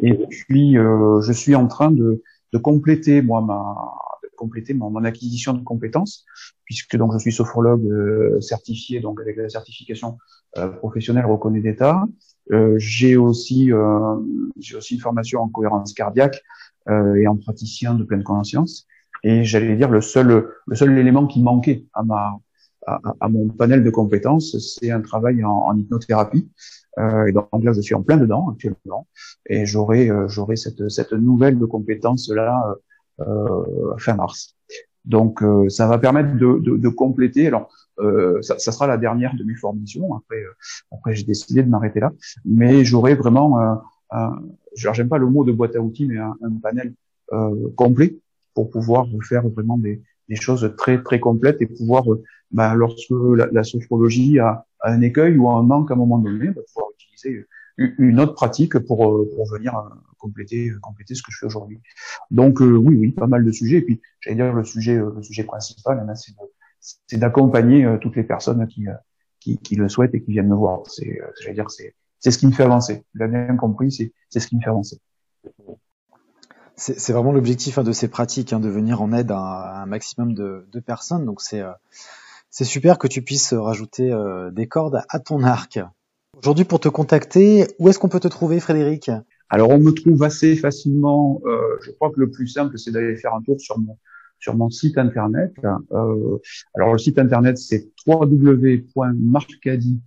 Et 0.00 0.14
puis 0.14 0.76
euh, 0.78 1.20
je 1.20 1.32
suis 1.32 1.54
en 1.54 1.66
train 1.66 1.90
de 1.90 2.22
de 2.52 2.58
compléter 2.58 3.22
moi 3.22 3.40
ma 3.40 3.74
de 4.22 4.36
compléter 4.36 4.74
mon, 4.74 4.90
mon, 4.90 5.04
acquisition 5.04 5.52
de 5.52 5.62
compétences 5.62 6.24
puisque 6.64 6.96
donc 6.96 7.12
je 7.12 7.18
suis 7.18 7.32
sophrologue 7.32 7.84
euh, 7.86 8.40
certifié 8.40 9.00
donc 9.00 9.20
avec 9.20 9.36
la 9.36 9.48
certification 9.48 10.18
euh, 10.56 10.68
professionnelle 10.68 11.26
reconnue 11.26 11.60
d'État. 11.60 12.04
Euh, 12.52 12.74
j'ai 12.78 13.16
aussi 13.16 13.70
j'ai 14.58 14.76
aussi 14.76 14.94
une 14.94 15.00
formation 15.00 15.40
en 15.40 15.48
cohérence 15.48 15.92
cardiaque 15.92 16.42
et 16.86 17.26
en 17.26 17.36
praticien 17.36 17.94
de 17.94 18.04
pleine 18.04 18.22
conscience. 18.22 18.86
Et 19.24 19.42
j'allais 19.44 19.76
dire 19.76 19.90
le 19.90 20.00
seul 20.00 20.48
le 20.66 20.76
seul 20.76 20.96
élément 20.96 21.26
qui 21.26 21.42
manquait 21.42 21.84
à 21.92 22.02
ma 22.04 22.38
à, 22.86 23.28
mon 23.30 23.48
panel 23.48 23.82
de 23.82 23.90
compétences, 23.90 24.56
c'est 24.58 24.90
un 24.90 25.00
travail 25.00 25.42
en, 25.42 25.74
hypnothérapie. 25.74 26.50
Euh, 26.98 27.26
et 27.26 27.32
donc 27.32 27.48
là, 27.62 27.72
je 27.72 27.80
suis 27.80 27.94
en 27.94 28.02
plein 28.02 28.18
dedans 28.18 28.50
actuellement, 28.50 29.08
et 29.46 29.66
j'aurai 29.66 30.10
euh, 30.10 30.28
j'aurai 30.28 30.56
cette 30.56 30.88
cette 30.90 31.12
nouvelle 31.12 31.58
de 31.58 31.64
compétences 31.64 32.28
là 32.28 32.76
euh, 33.20 33.96
fin 33.98 34.14
mars. 34.14 34.56
Donc 35.04 35.42
euh, 35.42 35.68
ça 35.68 35.86
va 35.86 35.98
permettre 35.98 36.34
de, 36.34 36.58
de, 36.58 36.76
de 36.76 36.88
compléter. 36.88 37.46
Alors 37.46 37.68
euh, 38.00 38.42
ça, 38.42 38.58
ça, 38.58 38.72
sera 38.72 38.86
la 38.86 38.96
dernière 38.96 39.36
de 39.36 39.44
mes 39.44 39.54
formations. 39.54 40.16
Après 40.16 40.42
après 40.90 41.14
j'ai 41.14 41.24
décidé 41.24 41.62
de 41.62 41.68
m'arrêter 41.68 42.00
là, 42.00 42.12
mais 42.44 42.84
j'aurai 42.84 43.14
vraiment 43.14 43.60
un, 43.60 43.82
un 44.10 44.42
j'aime 44.74 45.08
pas 45.08 45.18
le 45.18 45.26
mot 45.28 45.44
de 45.44 45.52
boîte 45.52 45.76
à 45.76 45.80
outils, 45.80 46.06
mais 46.06 46.18
un, 46.18 46.36
un 46.42 46.50
panel 46.62 46.94
complet 47.76 48.18
pour 48.54 48.70
pouvoir 48.70 49.06
faire 49.28 49.46
vraiment 49.48 49.78
des, 49.78 50.02
des 50.28 50.36
choses 50.36 50.74
très 50.76 51.02
très 51.02 51.20
complètes 51.20 51.60
et 51.60 51.66
pouvoir, 51.66 52.10
euh, 52.12 52.22
bah, 52.50 52.74
lorsque 52.74 53.10
la, 53.10 53.48
la 53.52 53.62
sophrologie 53.62 54.38
a, 54.38 54.66
a, 54.80 54.92
un 54.92 55.00
écueil 55.02 55.36
ou 55.36 55.50
un 55.50 55.62
manque 55.62 55.90
à 55.90 55.94
un 55.94 55.96
moment 55.96 56.18
donné, 56.18 56.48
bah, 56.50 56.62
pouvoir 56.72 56.90
utiliser 56.94 57.46
une 57.76 58.20
autre 58.20 58.34
pratique 58.34 58.78
pour, 58.78 59.04
euh, 59.10 59.28
pour 59.34 59.48
venir 59.50 59.76
euh, 59.76 59.82
compléter 60.18 60.70
compléter 60.80 61.14
ce 61.14 61.22
que 61.22 61.32
je 61.32 61.38
fais 61.38 61.46
aujourd'hui. 61.46 61.80
Donc 62.30 62.60
oui 62.60 62.96
oui 62.96 63.10
pas 63.10 63.26
mal 63.26 63.44
de 63.44 63.50
sujets 63.50 63.78
et 63.78 63.82
puis 63.82 64.00
j'allais 64.20 64.36
dire 64.36 64.54
le 64.54 64.64
sujet 64.64 64.96
le 64.96 65.22
sujet 65.22 65.44
principal 65.44 65.98
hein, 65.98 66.14
c'est 66.80 67.18
d'accompagner 67.18 67.86
toutes 68.00 68.16
les 68.16 68.22
personnes 68.22 68.66
qui, 68.68 68.86
qui, 69.40 69.58
qui 69.58 69.74
le 69.74 69.88
souhaitent 69.88 70.14
et 70.14 70.22
qui 70.22 70.30
viennent 70.32 70.48
me 70.48 70.54
voir. 70.54 70.82
C'est 70.86 71.20
j'allais 71.42 71.54
dire 71.54 71.70
c'est 71.70 71.94
c'est 72.20 72.30
ce 72.30 72.38
qui 72.38 72.46
me 72.46 72.52
fait 72.52 72.62
avancer. 72.62 73.04
Vous 73.12 73.20
l'avez 73.20 73.44
bien 73.44 73.56
compris, 73.56 73.92
c'est 73.92 74.14
c'est 74.30 74.40
ce 74.40 74.46
qui 74.46 74.56
me 74.56 74.62
fait 74.62 74.70
avancer. 74.70 74.98
C'est 76.76 77.12
vraiment 77.12 77.32
l'objectif 77.32 77.78
hein, 77.78 77.84
de 77.84 77.92
ces 77.92 78.08
pratiques, 78.08 78.52
hein, 78.52 78.60
de 78.60 78.68
venir 78.68 79.00
en 79.00 79.12
aide 79.12 79.30
à, 79.30 79.82
un 79.82 79.86
maximum 79.86 80.34
de, 80.34 80.66
de 80.72 80.80
personnes. 80.80 81.24
Donc 81.24 81.40
c'est 81.40 81.60
euh, 81.60 81.70
c'est 82.56 82.64
super 82.64 82.98
que 82.98 83.08
tu 83.08 83.20
puisses 83.20 83.52
rajouter 83.52 84.12
euh, 84.12 84.52
des 84.52 84.68
cordes 84.68 85.02
à 85.08 85.18
ton 85.18 85.42
arc. 85.42 85.80
Aujourd'hui, 86.38 86.64
pour 86.64 86.78
te 86.78 86.88
contacter, 86.88 87.66
où 87.80 87.88
est-ce 87.88 87.98
qu'on 87.98 88.08
peut 88.08 88.20
te 88.20 88.28
trouver, 88.28 88.60
Frédéric? 88.60 89.10
Alors, 89.48 89.70
on 89.70 89.80
me 89.80 89.90
trouve 89.90 90.22
assez 90.22 90.54
facilement. 90.54 91.42
Euh, 91.46 91.58
je 91.82 91.90
crois 91.90 92.10
que 92.10 92.20
le 92.20 92.30
plus 92.30 92.46
simple, 92.46 92.78
c'est 92.78 92.92
d'aller 92.92 93.16
faire 93.16 93.34
un 93.34 93.42
tour 93.42 93.60
sur 93.60 93.76
mon 93.80 93.98
sur 94.38 94.54
mon 94.56 94.70
site 94.70 94.98
internet. 94.98 95.52
Euh, 95.64 96.38
alors, 96.74 96.92
le 96.92 96.98
site 96.98 97.18
internet, 97.18 97.58
c'est 97.58 97.88
www.marcadi 98.06 100.00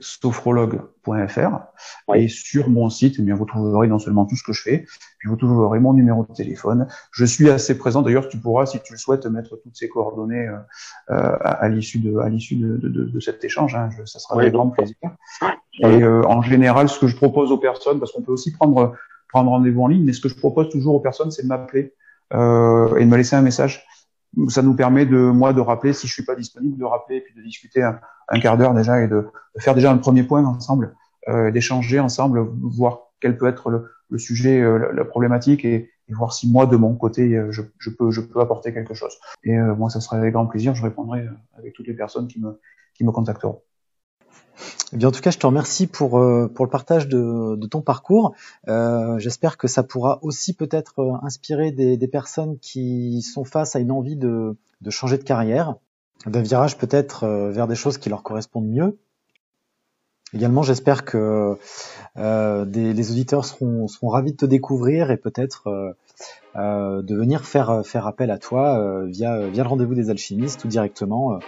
sophrologue.fr 0.00 1.58
et 2.14 2.28
sur 2.28 2.68
mon 2.68 2.90
site, 2.90 3.16
eh 3.18 3.22
bien, 3.22 3.34
vous 3.34 3.44
trouverez 3.44 3.88
non 3.88 3.98
seulement 3.98 4.26
tout 4.26 4.36
ce 4.36 4.42
que 4.42 4.52
je 4.52 4.62
fais, 4.62 4.86
puis 5.18 5.28
vous 5.28 5.36
trouverez 5.36 5.80
mon 5.80 5.94
numéro 5.94 6.26
de 6.28 6.32
téléphone. 6.32 6.86
Je 7.12 7.24
suis 7.24 7.50
assez 7.50 7.76
présent. 7.78 8.02
D'ailleurs, 8.02 8.28
tu 8.28 8.38
pourras, 8.38 8.66
si 8.66 8.80
tu 8.80 8.92
le 8.92 8.98
souhaites, 8.98 9.26
mettre 9.26 9.56
toutes 9.62 9.76
ces 9.76 9.88
coordonnées 9.88 10.48
euh, 10.48 10.56
euh 11.10 11.36
à, 11.40 11.68
l'issue 11.68 11.98
de, 11.98 12.18
à 12.18 12.28
l'issue 12.28 12.56
de, 12.56 12.76
de, 12.76 13.04
de, 13.04 13.20
cet 13.20 13.44
échange. 13.44 13.74
Hein. 13.74 13.90
Je, 13.96 14.04
ça 14.04 14.18
sera 14.18 14.40
avec 14.40 14.52
grand 14.52 14.68
plaisir. 14.68 14.96
Et 15.80 15.86
euh, 15.86 16.22
en 16.26 16.42
général, 16.42 16.88
ce 16.88 16.98
que 16.98 17.06
je 17.06 17.16
propose 17.16 17.52
aux 17.52 17.58
personnes, 17.58 17.98
parce 17.98 18.12
qu'on 18.12 18.22
peut 18.22 18.32
aussi 18.32 18.52
prendre 18.52 18.94
prendre 19.28 19.50
rendez-vous 19.50 19.82
en 19.82 19.88
ligne, 19.88 20.04
mais 20.04 20.12
ce 20.12 20.20
que 20.20 20.28
je 20.28 20.36
propose 20.36 20.70
toujours 20.70 20.94
aux 20.94 21.00
personnes, 21.00 21.30
c'est 21.30 21.42
de 21.42 21.48
m'appeler 21.48 21.94
euh, 22.34 22.96
et 22.96 23.04
de 23.04 23.10
me 23.10 23.16
laisser 23.16 23.36
un 23.36 23.42
message 23.42 23.86
ça 24.48 24.62
nous 24.62 24.74
permet 24.74 25.06
de 25.06 25.18
moi 25.18 25.52
de 25.52 25.60
rappeler 25.60 25.92
si 25.92 26.06
je 26.06 26.12
suis 26.12 26.24
pas 26.24 26.34
disponible 26.34 26.78
de 26.78 26.84
rappeler 26.84 27.16
et 27.16 27.20
puis 27.20 27.34
de 27.34 27.42
discuter 27.42 27.82
un, 27.82 28.40
quart 28.40 28.56
d'heure 28.56 28.74
déjà 28.74 29.00
et 29.02 29.08
de, 29.08 29.26
faire 29.58 29.74
déjà 29.74 29.90
un 29.90 29.98
premier 29.98 30.22
point 30.22 30.44
ensemble 30.44 30.94
euh, 31.28 31.50
d'échanger 31.50 31.98
ensemble 31.98 32.40
voir 32.60 33.08
quel 33.20 33.36
peut 33.36 33.46
être 33.46 33.70
le, 33.70 34.18
sujet 34.18 34.60
euh, 34.60 34.92
la, 34.92 35.04
problématique 35.04 35.64
et, 35.64 35.90
et, 36.08 36.14
voir 36.14 36.32
si 36.32 36.50
moi 36.50 36.66
de 36.66 36.76
mon 36.76 36.94
côté 36.94 37.36
euh, 37.36 37.50
je, 37.50 37.62
je, 37.78 37.90
peux 37.90 38.10
je 38.10 38.20
peux 38.20 38.40
apporter 38.40 38.72
quelque 38.72 38.94
chose. 38.94 39.18
Et 39.44 39.56
euh, 39.56 39.74
moi 39.74 39.90
ça 39.90 40.00
serait 40.00 40.18
avec 40.18 40.32
grand 40.32 40.46
plaisir 40.46 40.74
je 40.74 40.82
répondrai 40.82 41.22
euh, 41.22 41.30
avec 41.58 41.74
toutes 41.74 41.86
les 41.86 41.94
personnes 41.94 42.28
qui 42.28 42.40
me 42.40 42.60
qui 42.94 43.04
me 43.04 43.10
contacteront 43.10 43.62
eh 44.92 44.96
bien, 44.96 45.08
en 45.08 45.12
tout 45.12 45.20
cas, 45.20 45.30
je 45.30 45.38
te 45.38 45.46
remercie 45.46 45.86
pour, 45.86 46.18
euh, 46.18 46.48
pour 46.48 46.64
le 46.64 46.70
partage 46.70 47.08
de, 47.08 47.56
de 47.56 47.66
ton 47.66 47.80
parcours. 47.82 48.34
Euh, 48.68 49.18
J'espère 49.18 49.58
que 49.58 49.68
ça 49.68 49.82
pourra 49.82 50.18
aussi 50.22 50.54
peut-être 50.54 51.00
euh, 51.00 51.12
inspirer 51.22 51.72
des, 51.72 51.96
des, 51.96 52.08
personnes 52.08 52.58
qui 52.58 53.22
sont 53.22 53.44
face 53.44 53.76
à 53.76 53.80
une 53.80 53.90
envie 53.90 54.16
de, 54.16 54.56
de 54.80 54.90
changer 54.90 55.18
de 55.18 55.24
carrière, 55.24 55.76
d'un 56.26 56.40
virage 56.40 56.78
peut-être 56.78 57.24
euh, 57.24 57.50
vers 57.50 57.66
des 57.66 57.74
choses 57.74 57.98
qui 57.98 58.08
leur 58.08 58.22
correspondent 58.22 58.68
mieux. 58.68 58.98
Également, 60.34 60.62
j'espère 60.62 61.04
que 61.04 61.56
euh, 62.18 62.64
des, 62.64 62.92
les 62.92 63.10
auditeurs 63.10 63.44
seront, 63.44 63.88
seront 63.88 64.08
ravis 64.08 64.32
de 64.32 64.36
te 64.36 64.46
découvrir 64.46 65.10
et 65.10 65.16
peut-être 65.16 65.94
euh, 66.54 67.02
de 67.02 67.14
venir 67.14 67.46
faire, 67.46 67.82
faire 67.84 68.06
appel 68.06 68.30
à 68.30 68.36
toi 68.36 69.04
via, 69.06 69.48
via 69.48 69.62
le 69.62 69.68
rendez-vous 69.68 69.94
des 69.94 70.10
alchimistes 70.10 70.64
ou 70.64 70.68
directement 70.68 71.38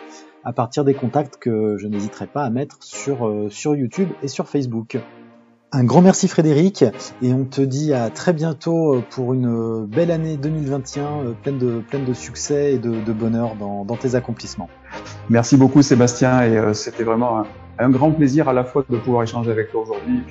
à 0.45 0.53
partir 0.53 0.85
des 0.85 0.95
contacts 0.95 1.37
que 1.37 1.77
je 1.79 1.87
n'hésiterai 1.87 2.27
pas 2.27 2.45
à 2.45 2.51
mettre 2.51 2.79
sur, 2.81 3.27
euh, 3.27 3.49
sur 3.51 3.75
YouTube 3.75 4.09
et 4.23 4.29
sur 4.29 4.49
Facebook. 4.49 4.99
Un 5.73 5.85
grand 5.85 6.03
merci 6.03 6.27
Frédéric 6.27 6.85
et 7.23 7.33
on 7.33 7.45
te 7.45 7.61
dit 7.61 7.95
à 7.95 8.11
très 8.11 8.33
bientôt 8.33 8.97
euh, 8.97 9.05
pour 9.09 9.35
une 9.35 9.87
belle 9.87 10.11
année 10.11 10.37
2021 10.37 11.03
euh, 11.03 11.33
pleine 11.41 11.59
de, 11.59 11.79
pleine 11.79 12.05
de 12.05 12.13
succès 12.13 12.73
et 12.73 12.79
de, 12.79 12.91
de 12.91 13.13
bonheur 13.13 13.55
dans, 13.55 13.85
dans, 13.85 13.95
tes 13.95 14.17
accomplissements. 14.17 14.69
Merci 15.29 15.57
beaucoup 15.57 15.83
Sébastien 15.83 16.43
et 16.43 16.57
euh, 16.57 16.75
c'était 16.75 17.05
vraiment 17.05 17.39
un, 17.39 17.47
un, 17.79 17.89
grand 17.89 18.11
plaisir 18.11 18.49
à 18.49 18.53
la 18.53 18.65
fois 18.65 18.85
de 18.91 18.97
pouvoir 18.97 19.23
échanger 19.23 19.53
avec 19.53 19.71
toi 19.71 19.83
aujourd'hui 19.83 20.25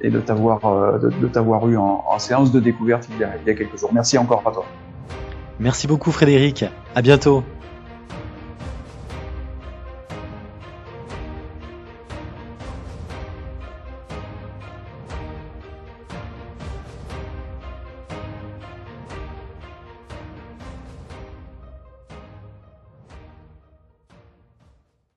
et, 0.00 0.06
et 0.06 0.10
de 0.10 0.20
t'avoir 0.20 0.64
euh, 0.64 0.98
de, 0.98 1.10
de 1.10 1.28
t'avoir 1.28 1.68
eu 1.68 1.76
en, 1.76 2.04
en, 2.08 2.18
séance 2.18 2.50
de 2.50 2.58
découverte 2.58 3.08
il 3.12 3.18
y, 3.20 3.24
a, 3.24 3.32
il 3.36 3.46
y 3.46 3.50
a 3.50 3.54
quelques 3.54 3.78
jours. 3.78 3.90
Merci 3.92 4.16
encore 4.16 4.42
à 4.46 4.52
toi. 4.52 4.64
Merci 5.60 5.86
beaucoup 5.86 6.12
Frédéric. 6.12 6.64
À 6.94 7.02
bientôt. 7.02 7.44